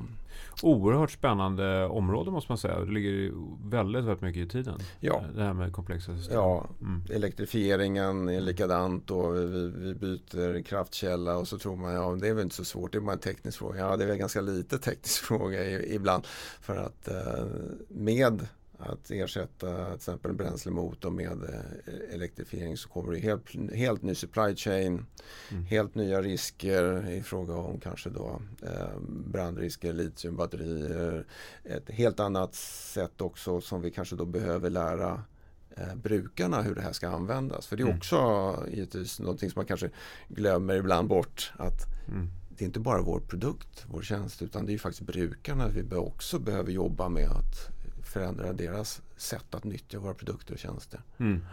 Oerhört 0.62 1.10
spännande 1.10 1.86
område 1.86 2.30
måste 2.30 2.50
man 2.50 2.58
säga. 2.58 2.80
Det 2.80 2.92
ligger 2.92 3.32
väldigt, 3.70 4.04
väldigt 4.04 4.22
mycket 4.22 4.46
i 4.46 4.48
tiden. 4.48 4.78
Ja. 5.00 5.22
Det 5.34 5.42
här 5.42 5.52
med 5.52 5.72
komplexa 5.72 6.16
system. 6.16 6.36
Ja, 6.36 6.66
mm. 6.80 7.02
elektrifieringen 7.10 8.28
är 8.28 8.40
likadant 8.40 9.10
och 9.10 9.36
vi, 9.36 9.72
vi, 9.76 9.94
byter 9.94 10.62
kraftkälla 10.62 11.36
och 11.36 11.48
så 11.48 11.58
tror 11.58 11.76
man 11.76 11.92
ja 11.94 12.16
det 12.20 12.28
är 12.28 12.34
väl 12.34 12.44
inte 12.44 12.56
så 12.56 12.64
svårt, 12.64 12.92
det 12.92 12.98
är 12.98 13.00
bara 13.00 13.12
en 13.12 13.18
teknisk 13.18 13.58
fråga. 13.58 13.80
Ja, 13.80 13.96
det 13.96 14.04
är 14.04 14.08
väl 14.08 14.16
ganska 14.16 14.40
lite 14.40 14.78
teknisk 14.78 15.22
fråga 15.24 15.82
ibland. 15.82 16.26
För 16.60 16.76
att 16.76 17.08
eh, 17.08 17.44
med 17.88 18.46
att 18.78 19.10
ersätta 19.10 19.84
till 19.84 19.94
exempel 19.94 20.30
en 20.30 20.36
bränslemotor 20.36 21.10
med 21.10 21.42
eh, 21.42 22.14
elektrifiering 22.14 22.76
så 22.76 22.88
kommer 22.88 23.12
det 23.12 23.18
helt, 23.18 23.74
helt 23.74 24.02
ny 24.02 24.14
supply 24.14 24.56
chain, 24.56 25.06
mm. 25.50 25.64
helt 25.64 25.94
nya 25.94 26.22
risker 26.22 27.10
i 27.10 27.22
fråga 27.22 27.54
om 27.54 27.80
kanske 27.80 28.10
då 28.10 28.40
eh, 28.62 28.98
brandrisker, 29.08 29.92
litiumbatterier, 29.92 31.26
ett 31.64 31.90
helt 31.90 32.20
annat 32.20 32.54
sätt 32.54 33.20
också 33.20 33.60
som 33.60 33.82
vi 33.82 33.90
kanske 33.90 34.16
då 34.16 34.24
behöver 34.24 34.70
lära 34.70 35.22
eh, 35.70 35.94
brukarna 35.94 36.62
hur 36.62 36.74
det 36.74 36.82
här 36.82 36.92
ska 36.92 37.08
användas. 37.08 37.66
För 37.66 37.76
det 37.76 37.82
är 37.82 37.86
mm. 37.86 37.96
också 37.96 38.16
mm. 38.16 38.74
givetvis 38.74 39.20
någonting 39.20 39.50
som 39.50 39.58
man 39.58 39.66
kanske 39.66 39.90
glömmer 40.28 40.74
ibland 40.74 41.08
bort 41.08 41.52
att 41.56 42.08
mm. 42.08 42.28
det 42.48 42.64
är 42.64 42.66
inte 42.66 42.80
bara 42.80 43.02
vår 43.02 43.20
produkt, 43.20 43.86
vår 43.88 44.02
tjänst 44.02 44.42
utan 44.42 44.66
det 44.66 44.74
är 44.74 44.78
faktiskt 44.78 45.06
brukarna 45.06 45.68
vi 45.68 45.96
också 45.96 46.38
behöver 46.38 46.72
jobba 46.72 47.08
med 47.08 47.28
att 47.28 47.77
förändra 48.08 48.52
deras 48.52 49.02
sätt 49.16 49.54
att 49.54 49.64
nyttja 49.64 49.98
våra 49.98 50.14
produkter 50.14 50.52
och 50.54 50.58
tjänster. 50.58 51.00
Mm. 51.18 51.44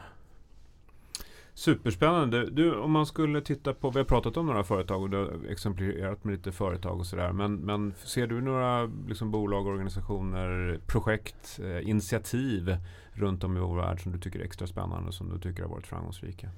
Superspännande. 1.54 2.50
Du, 2.50 2.76
om 2.76 2.92
man 2.92 3.06
skulle 3.06 3.42
titta 3.42 3.74
på, 3.74 3.90
vi 3.90 4.00
har 4.00 4.06
pratat 4.06 4.38
om 4.38 4.46
några 4.46 4.64
företag 4.64 5.02
och 5.02 5.10
du 5.10 5.18
har 5.18 5.50
exemplifierat 5.50 6.24
med 6.24 6.32
lite 6.36 6.52
företag 6.52 7.00
och 7.00 7.06
sådär. 7.06 7.32
Men, 7.32 7.56
men 7.56 7.94
ser 8.04 8.28
du 8.28 8.42
några 8.42 8.86
liksom, 8.86 9.32
bolag, 9.32 9.68
organisationer, 9.68 10.80
projekt, 10.88 11.60
eh, 11.64 11.90
initiativ 11.90 12.78
runt 13.14 13.44
om 13.44 13.58
i 13.58 13.60
vår 13.60 13.78
värld 13.78 14.04
som 14.04 14.12
du 14.12 14.20
tycker 14.20 14.40
är 14.40 14.44
extra 14.44 14.68
spännande 14.68 15.08
och 15.08 15.14
som 15.14 15.30
du 15.30 15.40
tycker 15.40 15.64
har 15.64 15.70
varit 15.70 15.88
framgångsrika? 15.88 16.50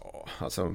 Ja, 0.00 0.28
alltså 0.38 0.74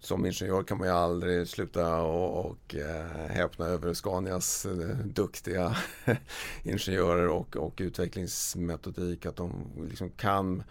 som 0.00 0.26
ingenjör 0.26 0.62
kan 0.62 0.78
man 0.78 0.86
ju 0.86 0.94
aldrig 0.94 1.48
sluta 1.48 2.02
och, 2.02 2.46
och 2.46 2.74
eh, 2.74 3.28
häpna 3.28 3.66
över 3.66 3.94
Scanias 3.94 4.66
eh, 4.66 4.96
duktiga 5.04 5.76
ingenjörer 6.62 7.28
och, 7.28 7.56
och 7.56 7.74
utvecklingsmetodik. 7.76 9.26
Att 9.26 9.36
de 9.36 9.52
liksom 9.88 10.10
kan 10.10 10.62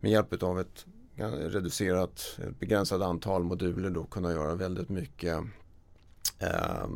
med 0.00 0.10
hjälp 0.10 0.42
av 0.42 0.60
ett 0.60 0.86
reducerat, 1.16 2.38
ett 2.38 2.60
begränsat 2.60 3.02
antal 3.02 3.44
moduler 3.44 3.90
då 3.90 4.04
kunna 4.04 4.32
göra 4.32 4.54
väldigt 4.54 4.88
mycket 4.88 5.40
eh, 6.38 6.86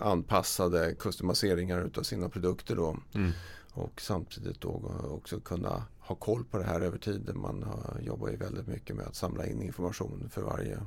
anpassade 0.00 0.94
kustomiseringar 0.98 1.80
utav 1.86 2.02
sina 2.02 2.28
produkter. 2.28 2.76
Då. 2.76 2.96
Mm. 3.14 3.30
Och 3.72 4.00
samtidigt 4.00 4.60
då 4.60 4.94
också 5.10 5.40
kunna 5.40 5.84
ha 6.10 6.16
koll 6.16 6.44
på 6.44 6.58
det 6.58 6.64
här 6.64 6.80
över 6.80 6.98
tid. 6.98 7.30
Man 7.34 7.64
jobbar 8.00 8.28
ju 8.28 8.36
väldigt 8.36 8.66
mycket 8.66 8.96
med 8.96 9.06
att 9.06 9.16
samla 9.16 9.46
in 9.46 9.62
information 9.62 10.28
för 10.30 10.42
varje, 10.42 10.78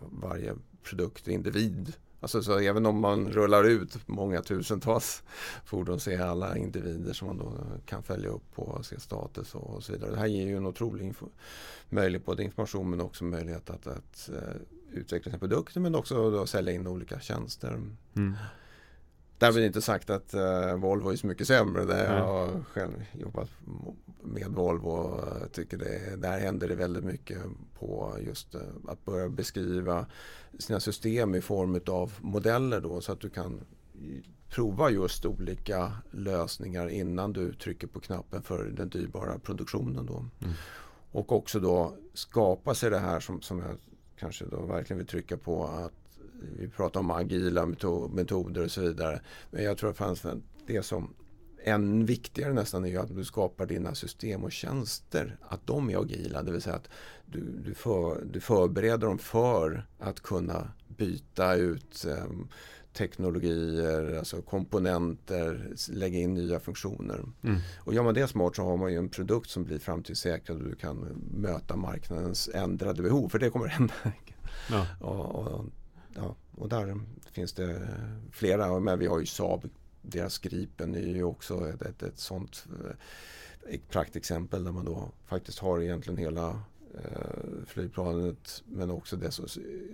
varje 0.00 0.54
produkt 0.82 1.26
och 1.26 1.32
individ. 1.32 1.92
Alltså, 2.20 2.42
så 2.42 2.58
även 2.58 2.86
om 2.86 3.00
man 3.00 3.28
rullar 3.28 3.64
ut 3.64 3.98
många 4.06 4.42
tusentals 4.42 5.22
fordon 5.64 6.00
så 6.00 6.10
är 6.10 6.20
alla 6.20 6.56
individer 6.56 7.12
som 7.12 7.28
man 7.28 7.38
då 7.38 7.52
kan 7.86 8.02
följa 8.02 8.28
upp 8.28 8.54
på 8.54 8.62
och 8.62 8.86
se 8.86 9.00
status 9.00 9.54
och 9.54 9.84
så 9.84 9.92
vidare. 9.92 10.10
Det 10.10 10.18
här 10.18 10.26
ger 10.26 10.46
ju 10.46 10.56
en 10.56 10.66
otrolig 10.66 11.14
möjlighet, 11.88 12.26
både 12.26 12.44
information 12.44 12.90
men 12.90 13.00
också 13.00 13.24
möjlighet 13.24 13.70
att, 13.70 13.86
att, 13.86 13.96
att 13.96 14.30
uh, 14.32 14.98
utveckla 14.98 15.30
sina 15.30 15.38
produkter 15.38 15.80
men 15.80 15.94
också 15.94 16.30
då 16.30 16.46
sälja 16.46 16.72
in 16.72 16.86
olika 16.86 17.20
tjänster. 17.20 17.80
Mm. 18.16 18.34
Därmed 19.38 19.64
inte 19.64 19.82
sagt 19.82 20.10
att 20.10 20.34
uh, 20.34 20.74
Volvo 20.74 21.12
är 21.12 21.16
så 21.16 21.26
mycket 21.26 21.46
sämre. 21.46 21.84
Där 21.84 22.14
jag 22.14 22.24
har 22.24 22.64
själv 22.64 23.04
jobbat 23.12 23.50
med 24.24 24.48
Volvo 24.48 24.88
och 24.88 25.52
tycker 25.52 25.76
det, 25.76 26.16
där 26.16 26.40
händer 26.40 26.68
det 26.68 26.74
väldigt 26.74 27.04
mycket 27.04 27.38
på 27.78 28.16
just 28.26 28.54
uh, 28.54 28.60
att 28.88 29.04
börja 29.04 29.28
beskriva 29.28 30.06
sina 30.58 30.80
system 30.80 31.34
i 31.34 31.40
form 31.40 31.80
av 31.86 32.12
modeller 32.20 32.80
då 32.80 33.00
så 33.00 33.12
att 33.12 33.20
du 33.20 33.30
kan 33.30 33.60
prova 34.50 34.90
just 34.90 35.26
olika 35.26 35.92
lösningar 36.10 36.88
innan 36.88 37.32
du 37.32 37.52
trycker 37.52 37.86
på 37.86 38.00
knappen 38.00 38.42
för 38.42 38.64
den 38.64 38.88
dyrbara 38.88 39.38
produktionen. 39.38 40.06
Då. 40.06 40.16
Mm. 40.16 40.54
Och 41.12 41.32
också 41.32 41.60
då 41.60 41.96
skapa 42.14 42.74
sig 42.74 42.90
det 42.90 42.98
här 42.98 43.20
som, 43.20 43.40
som 43.40 43.58
jag 43.58 43.76
kanske 44.16 44.44
då 44.44 44.62
verkligen 44.62 44.98
vill 44.98 45.06
trycka 45.06 45.36
på 45.36 45.64
att 45.64 45.92
vi 46.58 46.68
pratar 46.68 47.00
om 47.00 47.10
agila 47.10 47.66
metoder 48.10 48.64
och 48.64 48.70
så 48.70 48.80
vidare. 48.80 49.20
Men 49.50 49.64
jag 49.64 49.78
tror 49.78 49.90
att 49.90 49.96
fanns 49.96 50.26
det 50.66 50.82
som 50.82 51.14
än 51.64 52.06
viktigare 52.06 52.52
nästan 52.52 52.84
är 52.84 52.88
ju 52.88 52.98
att 52.98 53.16
du 53.16 53.24
skapar 53.24 53.66
dina 53.66 53.94
system 53.94 54.44
och 54.44 54.52
tjänster. 54.52 55.36
Att 55.48 55.66
de 55.66 55.90
är 55.90 56.02
agila, 56.02 56.42
det 56.42 56.52
vill 56.52 56.62
säga 56.62 56.76
att 56.76 56.88
du, 57.26 57.40
du, 57.40 57.74
för, 57.74 58.24
du 58.24 58.40
förbereder 58.40 59.06
dem 59.06 59.18
för 59.18 59.86
att 59.98 60.20
kunna 60.20 60.72
byta 60.88 61.54
ut 61.54 62.04
eh, 62.04 62.24
teknologier, 62.92 64.18
alltså 64.18 64.42
komponenter, 64.42 65.72
lägga 65.88 66.18
in 66.18 66.34
nya 66.34 66.60
funktioner. 66.60 67.24
Mm. 67.42 67.60
Och 67.78 67.94
gör 67.94 68.02
man 68.02 68.14
det 68.14 68.28
smart 68.28 68.56
så 68.56 68.62
har 68.62 68.76
man 68.76 68.92
ju 68.92 68.98
en 68.98 69.08
produkt 69.08 69.50
som 69.50 69.64
blir 69.64 69.78
framtidssäkrad 69.78 70.56
och 70.56 70.68
du 70.68 70.74
kan 70.74 70.96
möta 71.36 71.76
marknadens 71.76 72.50
ändrade 72.54 73.02
behov. 73.02 73.28
För 73.28 73.38
det 73.38 73.50
kommer 73.50 73.66
att 73.66 73.72
hända. 73.78 73.94
Ja. 74.70 74.86
och, 75.00 75.34
och, 75.34 75.64
ja, 76.14 76.36
och 76.50 76.68
där 76.68 77.00
finns 77.32 77.52
det 77.52 77.88
flera, 78.32 78.80
men 78.80 78.98
vi 78.98 79.06
har 79.06 79.20
ju 79.20 79.26
Saab, 79.26 79.68
deras 80.04 80.38
Gripen 80.38 80.94
är 80.94 81.00
ju 81.00 81.24
också 81.24 81.68
ett, 81.68 81.82
ett, 81.82 82.02
ett 82.02 82.18
sånt 82.18 82.66
eh, 83.70 83.80
praktexempel 83.88 84.64
där 84.64 84.72
man 84.72 84.84
då 84.84 85.12
faktiskt 85.26 85.58
har 85.58 85.80
egentligen 85.80 86.18
hela 86.18 86.48
eh, 86.94 87.66
flygplanet 87.66 88.62
men 88.66 88.90
också 88.90 89.16
dess 89.16 89.40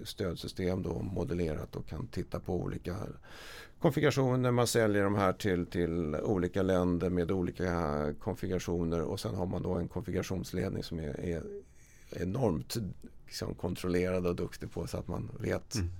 stödsystem 0.04 0.82
då 0.82 1.02
modellerat 1.02 1.76
och 1.76 1.86
kan 1.86 2.06
titta 2.06 2.40
på 2.40 2.54
olika 2.54 2.96
konfigurationer. 3.78 4.50
Man 4.50 4.66
säljer 4.66 5.04
de 5.04 5.14
här 5.14 5.32
till, 5.32 5.66
till 5.66 6.14
olika 6.14 6.62
länder 6.62 7.10
med 7.10 7.30
olika 7.30 8.14
konfigurationer 8.20 9.00
och 9.00 9.20
sen 9.20 9.34
har 9.34 9.46
man 9.46 9.62
då 9.62 9.74
en 9.74 9.88
konfigurationsledning 9.88 10.82
som 10.82 10.98
är, 10.98 11.20
är 11.20 11.42
enormt 12.10 12.76
liksom, 13.26 13.54
kontrollerad 13.54 14.26
och 14.26 14.36
duktig 14.36 14.72
på 14.72 14.86
så 14.86 14.96
att 14.96 15.08
man 15.08 15.30
vet 15.40 15.74
mm 15.74 15.90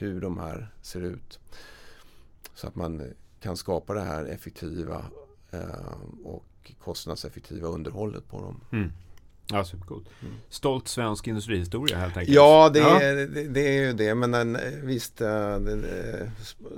hur 0.00 0.20
de 0.20 0.38
här 0.38 0.68
ser 0.82 1.00
ut. 1.00 1.38
Så 2.54 2.66
att 2.66 2.74
man 2.74 3.02
kan 3.40 3.56
skapa 3.56 3.94
det 3.94 4.00
här 4.00 4.24
effektiva 4.24 5.04
eh, 5.50 5.60
och 6.24 6.72
kostnadseffektiva 6.78 7.68
underhållet 7.68 8.28
på 8.28 8.40
dem. 8.40 8.60
Mm. 8.72 8.92
Ja, 9.52 9.64
supercoolt. 9.64 10.08
Mm. 10.22 10.34
Stolt 10.48 10.88
svensk 10.88 11.26
industrihistoria 11.26 11.98
helt 11.98 12.16
enkelt. 12.16 12.36
Ja, 12.36 12.70
det, 12.74 12.78
ja. 12.78 13.00
Är, 13.02 13.14
det, 13.14 13.48
det, 13.48 13.78
är 13.78 13.82
ju 13.82 13.92
det. 13.92 14.14
Men 14.14 14.30
den, 14.30 14.58
visst, 14.82 15.20
eh, 15.20 15.56
det, 15.56 16.30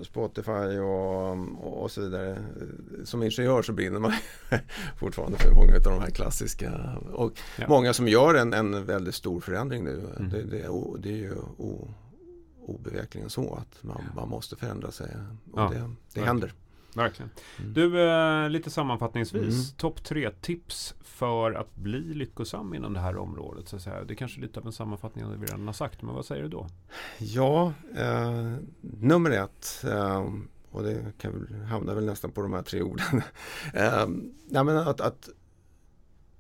Spotify 0.03 0.79
och, 0.79 1.83
och 1.83 1.91
så 1.91 2.01
vidare. 2.01 2.39
Som 3.05 3.23
ingenjör 3.23 3.63
så 3.63 3.73
brinner 3.73 3.99
man 3.99 4.13
fortfarande 4.99 5.39
för 5.39 5.51
många 5.51 5.75
av 5.75 5.83
de 5.83 6.01
här 6.01 6.11
klassiska. 6.11 6.73
Och 7.13 7.33
ja. 7.59 7.65
många 7.69 7.93
som 7.93 8.09
gör 8.09 8.35
en, 8.35 8.53
en 8.53 8.87
väldigt 8.87 9.15
stor 9.15 9.41
förändring 9.41 9.85
nu. 9.85 10.07
Mm. 10.17 10.31
Det, 10.31 10.43
det, 10.43 10.69
det 10.99 11.09
är 11.09 11.17
ju 11.17 11.35
o, 11.57 11.89
obevekligen 12.67 13.31
så 13.31 13.55
att 13.55 13.83
man, 13.83 14.05
man 14.17 14.29
måste 14.29 14.57
förändra 14.57 14.91
sig. 14.91 15.17
Och 15.53 15.61
ja. 15.61 15.71
det, 15.75 15.91
det 16.15 16.21
händer. 16.21 16.53
Verkligen. 16.95 17.31
Mm. 17.59 17.73
Du, 17.73 18.01
eh, 18.01 18.51
lite 18.51 18.71
sammanfattningsvis. 18.71 19.55
Mm. 19.55 19.77
Topp 19.77 20.05
tre 20.05 20.31
tips 20.31 20.95
för 21.01 21.53
att 21.53 21.77
bli 21.77 22.01
lyckosam 22.01 22.75
inom 22.75 22.93
det 22.93 23.01
här 23.01 23.17
området. 23.17 23.69
Så 23.69 23.77
att 23.77 23.83
säga. 23.83 24.05
Det 24.05 24.15
är 24.15 24.17
kanske 24.17 24.41
lite 24.41 24.61
av 24.61 24.67
en 24.67 24.73
sammanfattning 24.73 25.25
av 25.25 25.31
det 25.31 25.37
vi 25.37 25.47
redan 25.47 25.67
har 25.67 25.73
sagt. 25.73 26.03
Men 26.03 26.15
vad 26.15 26.25
säger 26.25 26.43
du 26.43 26.49
då? 26.49 26.67
Ja, 27.19 27.73
eh, 27.97 28.55
nummer 28.81 29.31
ett. 29.31 29.85
Eh, 29.85 30.29
och 30.71 30.83
det 30.83 31.19
kan 31.19 31.33
väl, 31.33 31.63
hamnar 31.63 31.95
väl 31.95 32.05
nästan 32.05 32.33
på 32.33 32.43
de 32.43 32.53
här 32.53 32.63
tre 32.63 32.83
orden. 32.83 33.07
eh, 33.75 34.09
nej, 34.49 34.65
men 34.65 34.77
att, 34.77 35.01
att 35.01 35.29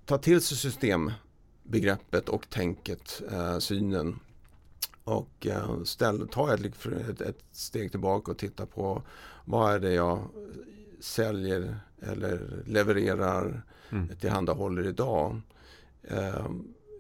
ta 0.05 0.19
till 0.19 0.41
sig 0.41 0.59
systembegreppet 0.59 2.29
och 2.29 2.51
tänket, 2.51 3.23
eh, 3.33 3.59
synen 3.59 4.19
och 5.05 5.47
eh, 5.47 5.83
ställ, 5.83 6.29
ta 6.29 6.55
ett, 6.55 6.87
ett, 6.87 7.21
ett, 7.21 7.45
steg 7.53 7.91
tillbaka 7.91 8.31
och 8.31 8.39
titta 8.39 8.67
på 8.67 9.03
vad 9.45 9.75
är 9.75 9.79
det 9.79 9.93
jag 9.93 10.29
säljer 11.01 11.81
eller 12.01 12.63
levererar, 12.67 13.63
mm. 13.91 14.17
tillhandahåller 14.17 14.87
idag. 14.87 15.41
Eh, 16.03 16.51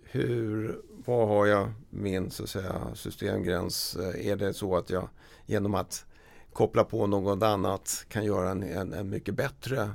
hur, 0.02 0.80
vad 1.06 1.28
har 1.28 1.46
jag 1.46 1.72
min 1.90 2.30
så 2.30 2.42
att 2.42 2.48
säga, 2.48 2.94
systemgräns? 2.94 3.96
Eh, 3.96 4.26
är 4.26 4.36
det 4.36 4.54
så 4.54 4.76
att 4.76 4.90
jag 4.90 5.08
genom 5.46 5.74
att 5.74 6.06
koppla 6.52 6.84
på 6.84 7.06
något 7.06 7.42
annat 7.42 8.04
kan 8.08 8.24
göra 8.24 8.50
en, 8.50 8.62
en, 8.62 8.92
en 8.92 9.10
mycket 9.10 9.34
bättre 9.34 9.90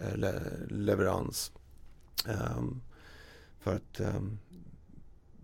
eh, 0.00 0.16
le, 0.16 0.32
leverans? 0.68 1.52
Um, 2.56 2.80
för 3.60 3.74
att 3.76 4.00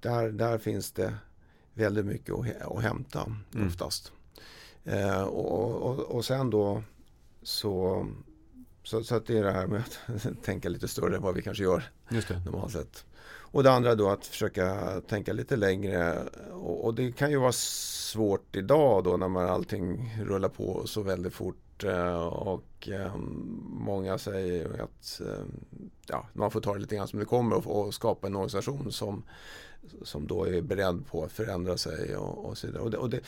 där, 0.01 0.33
där 0.33 0.59
finns 0.59 0.93
det 0.93 1.15
väldigt 1.77 2.07
mycket 2.07 2.35
att, 2.35 2.83
hämta 2.83 3.33
mm. 3.55 3.69
oftast. 3.69 4.13
Eh, 4.85 5.23
och, 5.23 5.73
och, 5.73 5.99
och 5.99 6.25
sen 6.25 6.51
då 6.51 6.83
så, 7.43 8.07
så, 8.83 9.05
så, 9.05 9.15
att 9.15 9.27
det 9.27 9.39
är 9.39 9.45
det 9.45 9.53
här 9.53 9.67
med 9.67 9.81
att 9.81 10.43
tänka 10.43 10.69
lite 10.69 10.89
större 10.89 11.17
än 11.17 11.23
vad 11.23 11.35
vi 11.35 11.43
kanske 11.43 11.63
gör 11.63 11.85
normalt 12.45 12.73
sett. 12.73 13.05
Och 13.57 13.63
det 13.63 13.71
andra 13.71 13.95
då 13.95 14.09
att 14.09 14.27
försöka 14.27 15.01
tänka 15.01 15.33
lite 15.33 15.57
längre 15.57 16.25
och, 16.53 16.85
och, 16.85 16.95
det 16.95 17.13
kan 17.13 17.31
ju 17.31 17.37
vara 17.37 17.53
svårt 17.53 18.57
idag 18.57 19.05
då 19.05 19.17
när 19.17 19.29
man 19.29 19.49
allting 19.49 20.15
rullar 20.25 20.49
på 20.49 20.87
så 20.87 21.03
väldigt 21.03 21.33
fort 21.33 21.85
eh, 21.85 22.27
och 22.27 22.89
ehm, 22.89 23.61
många 23.71 24.19
säger 24.19 24.83
att 24.83 25.21
ehm, 25.21 25.61
ja, 26.07 26.27
man 26.33 26.51
får 26.51 26.61
ta 26.61 26.75
det 26.75 26.81
lite 26.81 26.97
grann 26.97 27.09
som 27.09 27.19
det 27.19 27.25
kommer 27.25 27.57
och, 27.57 27.87
och 27.87 27.95
skapa 27.95 28.27
en 28.27 28.37
organisation 28.37 28.93
som, 28.93 29.23
som 30.03 30.27
då 30.27 30.45
är 30.45 30.63
beredd 30.63 31.07
på 31.07 31.25
att 31.25 31.33
förändra 31.33 31.77
sig 31.77 32.17
och, 32.17 32.45
och 32.45 32.59
så 32.59 32.67
vidare. 32.67 32.83
Och 32.83 32.91
det, 32.91 32.97
och 32.97 33.11
det, 33.11 33.21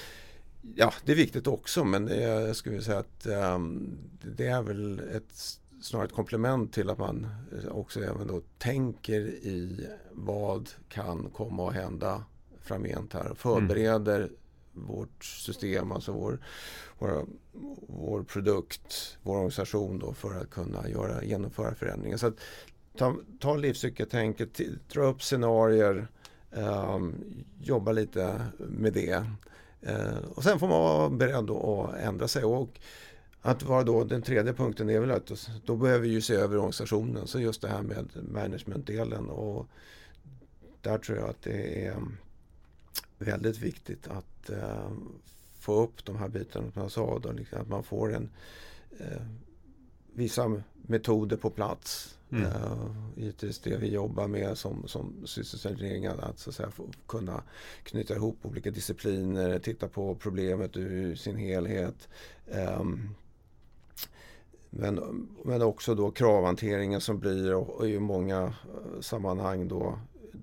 ja, 0.75 0.93
det 1.05 1.13
är 1.13 1.17
viktigt 1.17 1.47
också 1.47 1.85
men 1.85 2.09
jag 2.09 2.57
skulle 2.57 2.83
säga 2.83 2.99
att 2.99 3.27
ehm, 3.27 3.99
det 4.37 4.47
är 4.47 4.63
väl 4.63 4.99
ett 4.99 5.61
snarare 5.83 6.07
ett 6.07 6.13
komplement 6.13 6.73
till 6.73 6.91
att 6.91 6.99
man 6.99 7.27
också 7.71 8.01
även 8.01 8.27
då 8.27 8.43
tänker 8.59 9.21
i 9.27 9.87
vad 10.13 10.71
kan 10.89 11.31
komma 11.31 11.69
att 11.69 11.75
hända 11.75 12.25
framgent 12.61 13.13
här. 13.13 13.35
Förbereder 13.35 14.19
mm. 14.19 14.33
vårt 14.73 15.25
system, 15.25 15.93
alltså 15.93 16.13
vår, 16.13 16.39
vår, 16.99 17.27
vår 17.87 18.23
produkt, 18.23 19.19
vår 19.23 19.37
organisation 19.37 19.99
då 19.99 20.13
för 20.13 20.41
att 20.41 20.51
kunna 20.51 20.89
göra, 20.89 21.25
genomföra 21.25 21.75
förändringar. 21.75 22.17
Så 22.17 22.27
att, 22.27 22.37
ta, 22.97 23.17
ta 23.41 23.57
livscykeltänket, 23.57 24.61
dra 24.93 25.03
upp 25.03 25.23
scenarier, 25.23 26.09
um, 26.51 27.15
jobba 27.61 27.93
lite 27.93 28.43
med 28.59 28.93
det. 28.93 29.25
Uh, 29.89 30.19
och 30.35 30.43
sen 30.43 30.59
får 30.59 30.69
man 30.69 30.81
vara 30.81 31.11
beredd 31.11 31.51
att 31.51 31.95
ändra 31.95 32.29
sig. 32.29 32.45
Och 32.45 32.81
att 33.49 33.63
vara 33.63 33.83
då, 33.83 34.05
den 34.05 34.23
tredje 34.23 34.53
punkten 34.53 34.91
är 34.91 35.01
väl 35.01 35.11
att 35.11 35.51
då 35.65 35.77
behöver 35.77 36.03
vi 36.03 36.09
ju 36.09 36.21
se 36.21 36.35
över 36.35 36.57
organisationen. 36.57 37.27
Så 37.27 37.41
just 37.41 37.63
det 37.63 37.69
här 37.69 37.83
med 37.83 38.09
managementdelen. 38.33 39.29
Och 39.29 39.67
där 40.81 40.99
tror 40.99 41.19
jag 41.19 41.29
att 41.29 41.43
det 41.43 41.87
är 41.87 41.97
väldigt 43.19 43.59
viktigt 43.59 44.09
att 44.09 44.51
uh, 44.51 44.91
få 45.59 45.83
upp 45.83 46.05
de 46.05 46.17
här 46.17 46.29
bitarna 46.29 46.71
som 46.73 46.83
jag 46.83 46.91
sa. 46.91 47.19
Då, 47.19 47.33
liksom, 47.33 47.61
att 47.61 47.69
man 47.69 47.83
får 47.83 48.15
en 48.15 48.31
uh, 49.01 49.23
vissa 50.15 50.63
metoder 50.87 51.37
på 51.37 51.51
plats 51.51 52.19
Mm. 52.31 52.47
Uh, 52.47 52.91
givetvis 53.17 53.59
det 53.59 53.77
vi 53.77 53.93
jobbar 53.93 54.29
med 54.29 54.59
som, 54.59 54.89
som 54.89 55.27
sysselsättning, 55.27 56.07
att, 56.07 56.39
så 56.39 56.51
att 56.51 56.57
säga, 56.57 56.71
kunna 57.07 57.43
knyta 57.83 58.15
ihop 58.15 58.39
olika 58.43 58.71
discipliner, 58.71 59.59
titta 59.59 59.89
på 59.89 60.15
problemet 60.15 60.77
ur 60.77 61.15
sin 61.15 61.37
helhet. 61.37 62.09
Um, 62.47 63.15
men, 64.71 65.29
men 65.45 65.63
också 65.63 65.95
då 65.95 66.11
kravhanteringen 66.11 67.01
som 67.01 67.19
blir 67.19 67.55
och, 67.55 67.89
i 67.89 67.99
många 67.99 68.43
eh, 68.43 69.01
sammanhang 69.01 69.69
då 69.69 69.99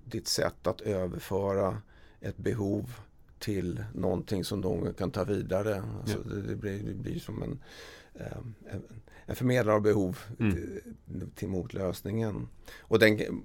ditt 0.05 0.27
sätt 0.27 0.67
att 0.67 0.81
överföra 0.81 1.77
ett 2.21 2.37
behov 2.37 2.93
till 3.39 3.83
någonting 3.93 4.43
som 4.43 4.61
de 4.61 4.93
kan 4.93 5.11
ta 5.11 5.23
vidare. 5.23 5.83
Alltså 5.99 6.17
ja. 6.17 6.35
det, 6.35 6.41
det, 6.41 6.55
blir, 6.55 6.83
det 6.83 6.93
blir 6.93 7.19
som 7.19 7.43
en, 7.43 7.59
um, 8.13 8.55
en 8.65 8.81
en 9.25 9.35
förmedlare 9.35 9.75
av 9.75 9.81
behov 9.81 10.19
mm. 10.39 10.51
till, 10.53 10.81
till 11.35 11.47
motlösningen. 11.47 12.47
Och 12.79 12.99
den 12.99 13.43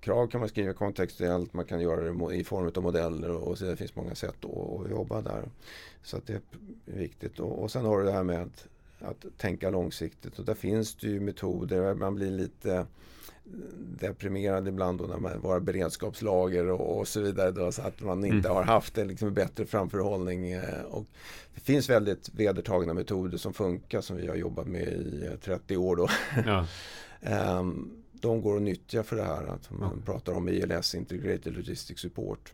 krav 0.00 0.26
kan 0.26 0.40
man 0.40 0.48
skriva 0.48 0.72
kontextuellt, 0.72 1.52
man 1.52 1.64
kan 1.64 1.80
göra 1.80 2.00
det 2.00 2.36
i 2.36 2.44
form 2.44 2.72
av 2.76 2.82
modeller 2.82 3.30
och 3.30 3.58
så 3.58 3.64
det 3.64 3.76
finns 3.76 3.96
många 3.96 4.14
sätt 4.14 4.44
att, 4.44 4.90
jobba 4.90 5.22
där. 5.22 5.50
Så 6.02 6.16
att 6.16 6.26
det 6.26 6.32
är 6.32 6.40
viktigt. 6.84 7.40
Och, 7.40 7.62
och 7.62 7.70
sen 7.70 7.84
har 7.84 7.98
du 7.98 8.04
det 8.04 8.12
här 8.12 8.22
med 8.22 8.42
att, 8.42 8.66
att 9.02 9.38
tänka 9.38 9.70
långsiktigt 9.70 10.38
och 10.38 10.44
där 10.44 10.54
finns 10.54 10.94
det 10.94 11.06
ju 11.06 11.20
metoder, 11.20 11.94
man 11.94 12.14
blir 12.14 12.30
lite 12.30 12.86
deprimerad 14.00 14.68
ibland 14.68 14.98
då 14.98 15.04
när 15.04 15.18
man 15.18 15.40
var 15.40 15.60
beredskapslager 15.60 16.70
och, 16.70 16.98
och 16.98 17.08
så 17.08 17.20
vidare. 17.20 17.50
Då, 17.50 17.72
så 17.72 17.82
att 17.82 18.00
man 18.00 18.24
inte 18.24 18.48
mm. 18.48 18.56
har 18.56 18.62
haft 18.62 18.98
en 18.98 19.08
liksom, 19.08 19.34
bättre 19.34 19.66
framförhållning. 19.66 20.50
Eh, 20.50 20.82
och 20.90 21.06
det 21.54 21.60
finns 21.60 21.90
väldigt 21.90 22.30
vedertagna 22.34 22.94
metoder 22.94 23.38
som 23.38 23.52
funkar 23.52 24.00
som 24.00 24.16
vi 24.16 24.26
har 24.26 24.34
jobbat 24.34 24.66
med 24.66 24.82
i 24.82 25.30
30 25.44 25.76
år. 25.76 25.96
Då. 25.96 26.08
Ja. 26.46 26.66
um, 27.58 27.98
de 28.12 28.42
går 28.42 28.56
att 28.56 28.62
nyttja 28.62 29.02
för 29.02 29.16
det 29.16 29.24
här. 29.24 29.46
Att 29.46 29.70
man 29.70 30.02
ja. 30.06 30.12
pratar 30.12 30.32
om 30.32 30.48
ILS, 30.48 30.94
Integrated 30.94 31.56
Logistics 31.56 32.00
Support. 32.00 32.52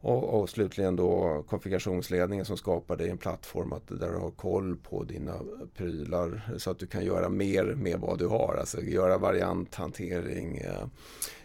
Och, 0.00 0.40
och, 0.40 0.50
slutligen 0.50 0.96
då 0.96 1.42
konfigurationsledningen 1.48 2.44
som 2.44 2.56
skapar 2.56 2.96
dig 2.96 3.10
en 3.10 3.18
plattform 3.18 3.72
att, 3.72 3.88
där 3.88 4.12
du 4.12 4.18
har 4.18 4.30
koll 4.30 4.76
på 4.76 5.04
dina 5.04 5.34
prylar 5.76 6.40
så 6.58 6.70
att 6.70 6.78
du 6.78 6.86
kan 6.86 7.04
göra 7.04 7.28
mer 7.28 7.64
med 7.64 8.00
vad 8.00 8.18
du 8.18 8.26
har. 8.26 8.56
Alltså 8.60 8.82
göra 8.82 9.18
varianthantering, 9.18 10.56
eh, 10.56 10.86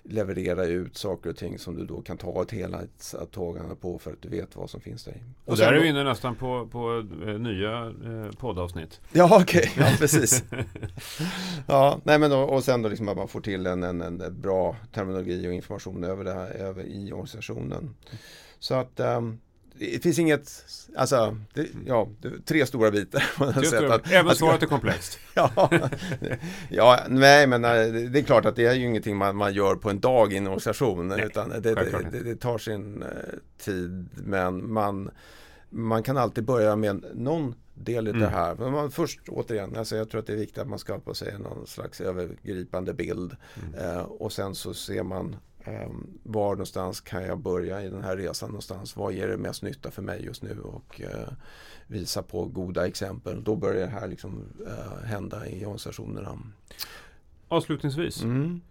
leverera 0.03 0.65
ut 0.65 0.97
saker 0.97 1.29
och 1.29 1.37
ting 1.37 1.59
som 1.59 1.75
du 1.75 1.85
då 1.85 2.01
kan 2.01 2.17
ta 2.17 2.41
ett 2.41 2.51
helhetstagande 2.51 3.75
på 3.75 3.99
för 3.99 4.11
att 4.11 4.21
du 4.21 4.29
vet 4.29 4.55
vad 4.55 4.69
som 4.69 4.81
finns 4.81 5.03
där. 5.03 5.23
Och, 5.45 5.51
och 5.51 5.57
där 5.57 5.73
är 5.73 5.79
vi 5.79 5.87
inne 5.87 6.03
nästan 6.03 6.35
på, 6.35 6.67
på 6.71 7.07
eh, 7.27 7.39
nya 7.39 7.93
eh, 8.05 8.31
poddavsnitt. 8.37 9.01
Ja, 9.11 9.41
okej. 9.41 9.71
Okay. 9.71 9.83
Ja, 9.83 9.95
precis. 9.99 10.43
ja, 11.67 11.99
nej 12.03 12.19
men 12.19 12.31
då, 12.31 12.39
och 12.39 12.63
sen 12.63 12.81
då 12.81 12.89
liksom 12.89 13.09
att 13.09 13.17
man 13.17 13.27
får 13.27 13.41
till 13.41 13.67
en, 13.67 13.83
en, 13.83 14.01
en 14.01 14.41
bra 14.41 14.75
terminologi 14.91 15.47
och 15.47 15.53
information 15.53 16.03
över 16.03 16.23
det 16.23 16.33
här 16.33 16.49
över 16.49 16.83
i 16.83 17.11
organisationen. 17.11 17.95
Så 18.59 18.75
att 18.75 18.99
um, 18.99 19.39
det 19.91 20.03
finns 20.03 20.19
inget, 20.19 20.65
alltså, 20.95 21.37
det, 21.53 21.67
ja, 21.85 22.09
tre 22.45 22.65
stora 22.65 22.91
bitar. 22.91 23.23
Att, 23.37 24.11
Även 24.11 24.31
att, 24.31 24.37
svaret 24.37 24.63
är 24.63 24.67
komplext. 24.67 25.19
ja, 25.33 25.69
ja, 26.69 26.99
nej 27.09 27.47
men 27.47 27.61
det 27.61 28.19
är 28.19 28.23
klart 28.23 28.45
att 28.45 28.55
det 28.55 28.65
är 28.65 28.73
ju 28.73 28.85
ingenting 28.85 29.17
man, 29.17 29.35
man 29.35 29.53
gör 29.53 29.75
på 29.75 29.89
en 29.89 29.99
dag 29.99 30.33
i 30.33 30.37
en 30.37 30.47
organisation. 30.47 31.07
Nej, 31.07 31.25
utan 31.25 31.49
det, 31.49 31.59
det, 31.59 32.23
det, 32.23 32.35
tar 32.35 32.57
sin 32.57 33.03
uh, 33.03 33.09
tid 33.57 34.09
men 34.13 34.73
man, 34.73 35.11
man 35.69 36.03
kan 36.03 36.17
alltid 36.17 36.43
börja 36.43 36.75
med 36.75 37.05
någon 37.13 37.55
del 37.73 38.07
i 38.07 38.09
mm. 38.09 38.21
det 38.21 38.29
här. 38.29 38.55
Men 38.55 38.71
man, 38.71 38.91
först 38.91 39.19
återigen, 39.29 39.75
alltså 39.75 39.95
jag 39.95 40.09
tror 40.09 40.21
att 40.21 40.27
det 40.27 40.33
är 40.33 40.37
viktigt 40.37 40.57
att 40.57 40.67
man 40.67 40.79
skapar 40.79 41.13
sig 41.13 41.39
någon 41.39 41.67
slags 41.67 42.01
övergripande 42.01 42.93
bild. 42.93 43.35
Mm. 43.63 43.89
Uh, 43.89 44.01
och 44.01 44.31
sen 44.31 44.55
så 44.55 44.73
ser 44.73 45.03
man 45.03 45.35
var 46.23 46.49
någonstans 46.49 47.01
kan 47.01 47.23
jag 47.23 47.39
börja 47.39 47.83
i 47.83 47.89
den 47.89 48.03
här 48.03 48.17
resan 48.17 48.49
någonstans? 48.49 48.95
Vad 48.95 49.13
ger 49.13 49.27
det 49.27 49.37
mest 49.37 49.63
nytta 49.63 49.91
för 49.91 50.01
mig 50.01 50.25
just 50.25 50.43
nu? 50.43 50.59
Och 50.59 51.01
uh, 51.03 51.33
visa 51.87 52.23
på 52.23 52.45
goda 52.45 52.87
exempel. 52.87 53.43
Då 53.43 53.55
börjar 53.55 53.85
det 53.85 53.91
här 53.91 54.07
liksom 54.07 54.43
uh, 54.61 55.05
hända 55.05 55.47
i 55.47 55.65
organisationerna. 55.65 56.39
Avslutningsvis. 57.47 58.23
Mm. 58.23 58.61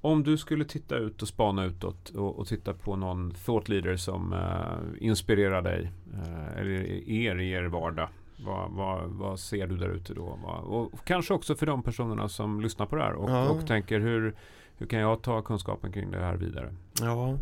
Om 0.00 0.22
du 0.22 0.38
skulle 0.38 0.64
titta 0.64 0.96
ut 0.96 1.22
och 1.22 1.28
spana 1.28 1.64
utåt 1.64 2.10
och, 2.10 2.38
och 2.38 2.46
titta 2.46 2.74
på 2.74 2.96
någon 2.96 3.34
thought 3.44 3.68
leader 3.68 3.96
som 3.96 4.32
uh, 4.32 5.04
inspirerar 5.06 5.62
dig 5.62 5.92
uh, 6.14 6.58
eller 6.58 6.70
er 7.10 7.36
i 7.38 7.50
er 7.50 7.64
vardag. 7.64 8.08
Vad, 8.44 8.70
vad, 8.70 9.10
vad 9.10 9.40
ser 9.40 9.66
du 9.66 9.76
där 9.76 9.88
ute 9.88 10.14
då? 10.14 10.22
och 10.22 11.04
kanske 11.04 11.34
också 11.34 11.54
för 11.54 11.66
de 11.66 11.82
personerna 11.82 12.28
som 12.28 12.60
lyssnar 12.60 12.86
på 12.86 12.96
det 12.96 13.02
här 13.02 13.12
och, 13.12 13.30
ja. 13.30 13.48
och 13.48 13.66
tänker 13.66 14.00
hur, 14.00 14.34
hur 14.80 14.86
kan 14.86 15.00
jag 15.00 15.22
ta 15.22 15.42
kunskapen 15.42 15.92
kring 15.92 16.10
det 16.10 16.18
här 16.18 16.36
vidare? 16.36 16.74
Ja, 17.00 17.38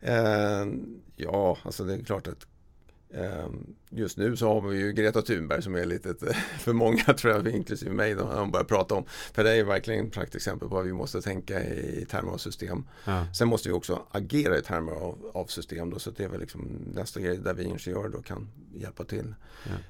eh, 0.00 0.66
ja 1.16 1.58
alltså 1.62 1.84
det 1.84 1.94
är 1.94 2.04
klart 2.04 2.26
att 2.26 2.46
Ehm, 3.14 3.74
just 3.90 4.18
nu 4.18 4.36
så 4.36 4.48
har 4.48 4.68
vi 4.68 4.78
ju 4.78 4.92
Greta 4.92 5.22
Thunberg 5.22 5.62
som 5.62 5.74
är 5.74 5.84
lite 5.84 6.14
för 6.58 6.72
många 6.72 7.04
tror 7.04 7.32
jag, 7.32 7.48
inklusive 7.48 7.92
mig, 7.92 8.14
när 8.14 8.24
man 8.24 8.50
börjar 8.50 8.64
prata 8.64 8.94
om. 8.94 9.04
För 9.06 9.44
det 9.44 9.50
är 9.50 9.64
verkligen 9.64 10.06
ett 10.06 10.12
praktexempel 10.12 10.68
på 10.68 10.78
att 10.78 10.86
vi 10.86 10.92
måste 10.92 11.20
tänka 11.20 11.64
i 11.64 12.06
termer 12.10 12.32
av 12.32 12.36
system. 12.36 12.84
Ja. 13.04 13.26
Sen 13.34 13.48
måste 13.48 13.68
vi 13.68 13.74
också 13.74 14.02
agera 14.10 14.58
i 14.58 14.62
termer 14.62 14.92
av, 14.92 15.30
av 15.34 15.46
system. 15.46 15.90
Då, 15.90 15.98
så 15.98 16.10
det 16.10 16.24
är 16.24 16.28
väl 16.28 16.40
liksom 16.40 16.68
nästa 16.94 17.20
grej 17.20 17.38
där 17.38 17.54
vi 17.54 17.64
ingenjörer 17.64 18.08
då 18.08 18.22
kan 18.22 18.48
hjälpa 18.74 19.04
till. 19.04 19.34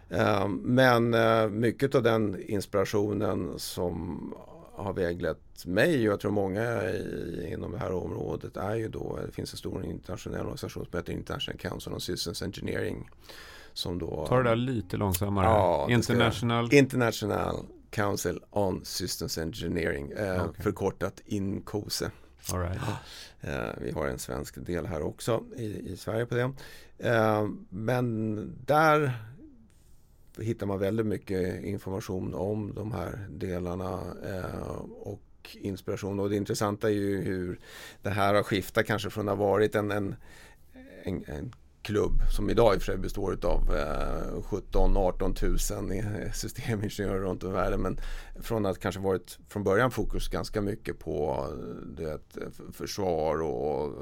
Ja. 0.09 0.44
Um, 0.44 0.61
men 0.64 1.14
uh, 1.14 1.48
mycket 1.48 1.94
av 1.94 2.03
den 2.03 2.42
inspirationen 2.42 3.59
som 3.59 4.35
har 4.78 4.92
väglett 4.92 5.66
mig 5.66 6.08
och 6.08 6.12
jag 6.12 6.20
tror 6.20 6.30
många 6.30 6.90
i, 6.90 7.50
inom 7.52 7.72
det 7.72 7.78
här 7.78 7.92
området 7.92 8.56
är 8.56 8.74
ju 8.74 8.88
då, 8.88 9.18
det 9.26 9.32
finns 9.32 9.52
en 9.52 9.58
stor 9.58 9.84
internationell 9.84 10.40
organisation 10.40 10.86
som 10.90 10.98
heter 10.98 11.12
International 11.12 11.58
Council 11.58 11.92
on 11.92 12.00
Systems 12.00 12.42
Engineering. 12.42 13.10
Som 13.72 13.98
då, 13.98 14.26
Ta 14.28 14.36
det 14.36 14.42
där 14.42 14.56
lite 14.56 14.96
långsammare. 14.96 15.46
Ja, 15.46 15.86
International. 15.90 16.74
International 16.74 17.66
Council 17.90 18.40
on 18.50 18.84
Systems 18.84 19.38
Engineering, 19.38 20.12
eh, 20.12 20.48
okay. 20.48 20.62
förkortat 20.62 21.22
INCOSE. 21.26 22.10
All 22.52 22.60
right. 22.60 22.80
Eh, 23.40 23.70
vi 23.80 23.90
har 23.90 24.06
en 24.06 24.18
svensk 24.18 24.66
del 24.66 24.86
här 24.86 25.02
också 25.02 25.44
i, 25.56 25.92
i 25.92 25.96
Sverige 25.96 26.26
på 26.26 26.34
det. 26.34 26.52
Eh, 26.98 27.48
men 27.68 28.36
där 28.66 29.12
hittar 30.42 30.66
man 30.66 30.79
väldigt 30.79 31.07
mycket 31.07 31.64
information 31.64 32.35
om 32.35 32.74
de 32.74 32.92
här 32.92 33.27
delarna 33.31 34.01
eh, 34.24 34.81
och 35.01 35.57
inspiration. 35.61 36.20
Och 36.20 36.31
det 36.31 36.37
intressanta 36.37 36.88
är 36.88 36.94
ju 36.94 37.20
hur 37.22 37.61
det 38.03 38.11
här 38.11 38.35
har 38.35 38.42
skiftat 38.42 38.87
kanske 38.87 39.11
från 39.11 39.29
att 39.29 39.38
ha 39.38 39.44
varit 39.46 39.74
en, 39.74 39.90
en, 39.90 40.16
en, 41.03 41.24
en 41.27 41.53
klubb 41.88 42.22
som 42.37 42.51
idag 42.51 42.74
i 42.74 42.79
och 42.79 42.83
för 42.83 42.92
sig 42.92 42.96
består 42.96 43.38
av 43.42 43.77
eh, 43.77 44.42
17-18 44.42 46.24
000 46.24 46.33
systemingenjörer 46.35 47.20
runt 47.20 47.44
om 47.44 47.51
i 47.51 47.53
världen. 47.53 47.83
Men 47.83 48.01
från 48.40 48.66
att 48.66 48.79
kanske 48.79 49.01
varit 49.01 49.38
från 49.48 49.64
början 49.64 49.90
fokus 49.90 50.29
ganska 50.29 50.61
mycket 50.61 50.98
på 50.98 51.46
det, 51.96 52.20
försvar 52.72 53.42
och 53.42 53.92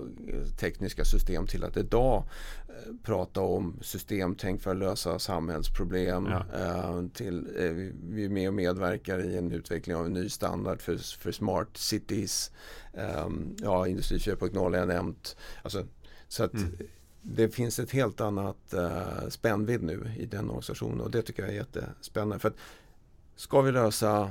tekniska 0.60 1.04
system 1.04 1.46
till 1.46 1.64
att 1.64 1.76
idag 1.76 2.24
eh, 2.68 2.92
prata 3.02 3.40
om 3.40 3.78
systemtänk 3.82 4.62
för 4.62 4.70
att 4.70 4.76
lösa 4.76 5.18
samhällsproblem. 5.18 6.28
Ja. 6.30 6.44
Eh, 6.60 7.06
till, 7.14 7.48
eh, 7.58 7.72
vi 8.08 8.24
är 8.24 8.28
med 8.28 8.48
och 8.48 8.54
medverkar 8.54 9.24
i 9.24 9.38
en 9.38 9.52
utveckling 9.52 9.96
av 9.96 10.06
en 10.06 10.12
ny 10.12 10.28
standard 10.28 10.80
för, 10.80 11.18
för 11.18 11.32
smart 11.32 11.68
cities. 11.74 12.50
Eh, 12.92 13.28
ja, 13.62 13.86
Industri 13.86 14.18
4.0 14.18 14.58
har 14.58 14.78
jag 14.78 14.88
nämnt. 14.88 15.36
Alltså, 15.62 15.86
så 16.28 16.44
att 16.44 16.54
mm 16.54 16.72
det 17.28 17.48
finns 17.48 17.78
ett 17.78 17.90
helt 17.90 18.20
annat 18.20 18.74
uh, 18.74 19.28
spännvidd 19.28 19.82
nu 19.82 20.10
i 20.18 20.26
den 20.26 20.48
organisationen 20.48 21.00
och 21.00 21.10
det 21.10 21.22
tycker 21.22 21.42
jag 21.42 21.52
är 21.52 21.56
jättespännande. 21.56 22.38
För 22.38 22.48
att 22.48 22.56
ska 23.36 23.60
vi 23.60 23.72
lösa 23.72 24.30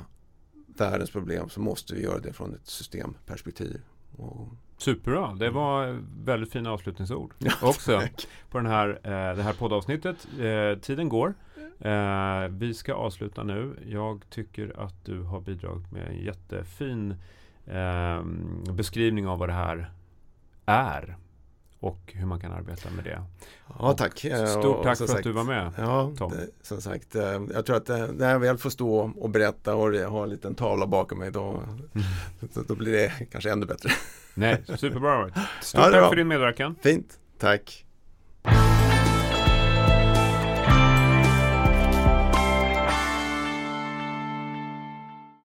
världens 0.66 1.10
problem 1.10 1.48
så 1.48 1.60
måste 1.60 1.94
vi 1.94 2.02
göra 2.02 2.18
det 2.18 2.32
från 2.32 2.54
ett 2.54 2.66
systemperspektiv. 2.66 3.80
Och... 4.16 4.48
Superbra, 4.78 5.34
det 5.34 5.50
var 5.50 6.02
väldigt 6.24 6.52
fina 6.52 6.70
avslutningsord 6.70 7.34
också 7.62 8.02
på 8.50 8.58
den 8.58 8.66
här, 8.66 8.88
eh, 8.88 9.36
det 9.36 9.42
här 9.42 9.52
poddavsnittet. 9.52 10.28
Eh, 10.40 10.78
tiden 10.80 11.08
går. 11.08 11.34
Eh, 11.78 12.48
vi 12.48 12.74
ska 12.74 12.94
avsluta 12.94 13.42
nu. 13.42 13.76
Jag 13.86 14.24
tycker 14.30 14.80
att 14.80 15.04
du 15.04 15.22
har 15.22 15.40
bidragit 15.40 15.92
med 15.92 16.06
en 16.06 16.16
jättefin 16.16 17.14
eh, 17.66 18.24
beskrivning 18.72 19.26
av 19.26 19.38
vad 19.38 19.48
det 19.48 19.52
här 19.52 19.90
är 20.66 21.16
och 21.86 22.12
hur 22.14 22.26
man 22.26 22.40
kan 22.40 22.52
arbeta 22.52 22.90
med 22.90 23.04
det. 23.04 23.22
Ja, 23.78 23.92
tack. 23.92 24.18
Stort 24.18 24.82
tack 24.82 24.98
för 24.98 25.06
sagt, 25.06 25.18
att 25.18 25.24
du 25.24 25.32
var 25.32 25.44
med, 25.44 25.72
ja, 25.78 26.12
Tom. 26.18 26.30
Det, 26.30 26.46
som 26.62 26.80
sagt, 26.80 27.14
eh, 27.14 27.42
jag 27.54 27.66
tror 27.66 27.76
att 27.76 27.90
eh, 27.90 28.06
när 28.06 28.32
jag 28.32 28.38
väl 28.38 28.58
får 28.58 28.70
stå 28.70 29.12
och 29.16 29.30
berätta 29.30 29.74
och 29.74 29.94
ha 29.94 30.22
en 30.22 30.30
liten 30.30 30.54
tavla 30.54 30.86
bakom 30.86 31.18
mig, 31.18 31.30
då, 31.30 31.42
mm. 31.42 32.66
då 32.68 32.74
blir 32.74 32.92
det 32.92 33.12
kanske 33.30 33.52
ännu 33.52 33.66
bättre. 33.66 33.90
Nej, 34.34 34.62
superbra. 34.76 35.30
Stort 35.62 35.80
ja, 35.80 35.90
tack 35.90 36.08
för 36.08 36.16
din 36.16 36.28
medverkan. 36.28 36.76
Fint, 36.82 37.18
tack. 37.38 37.84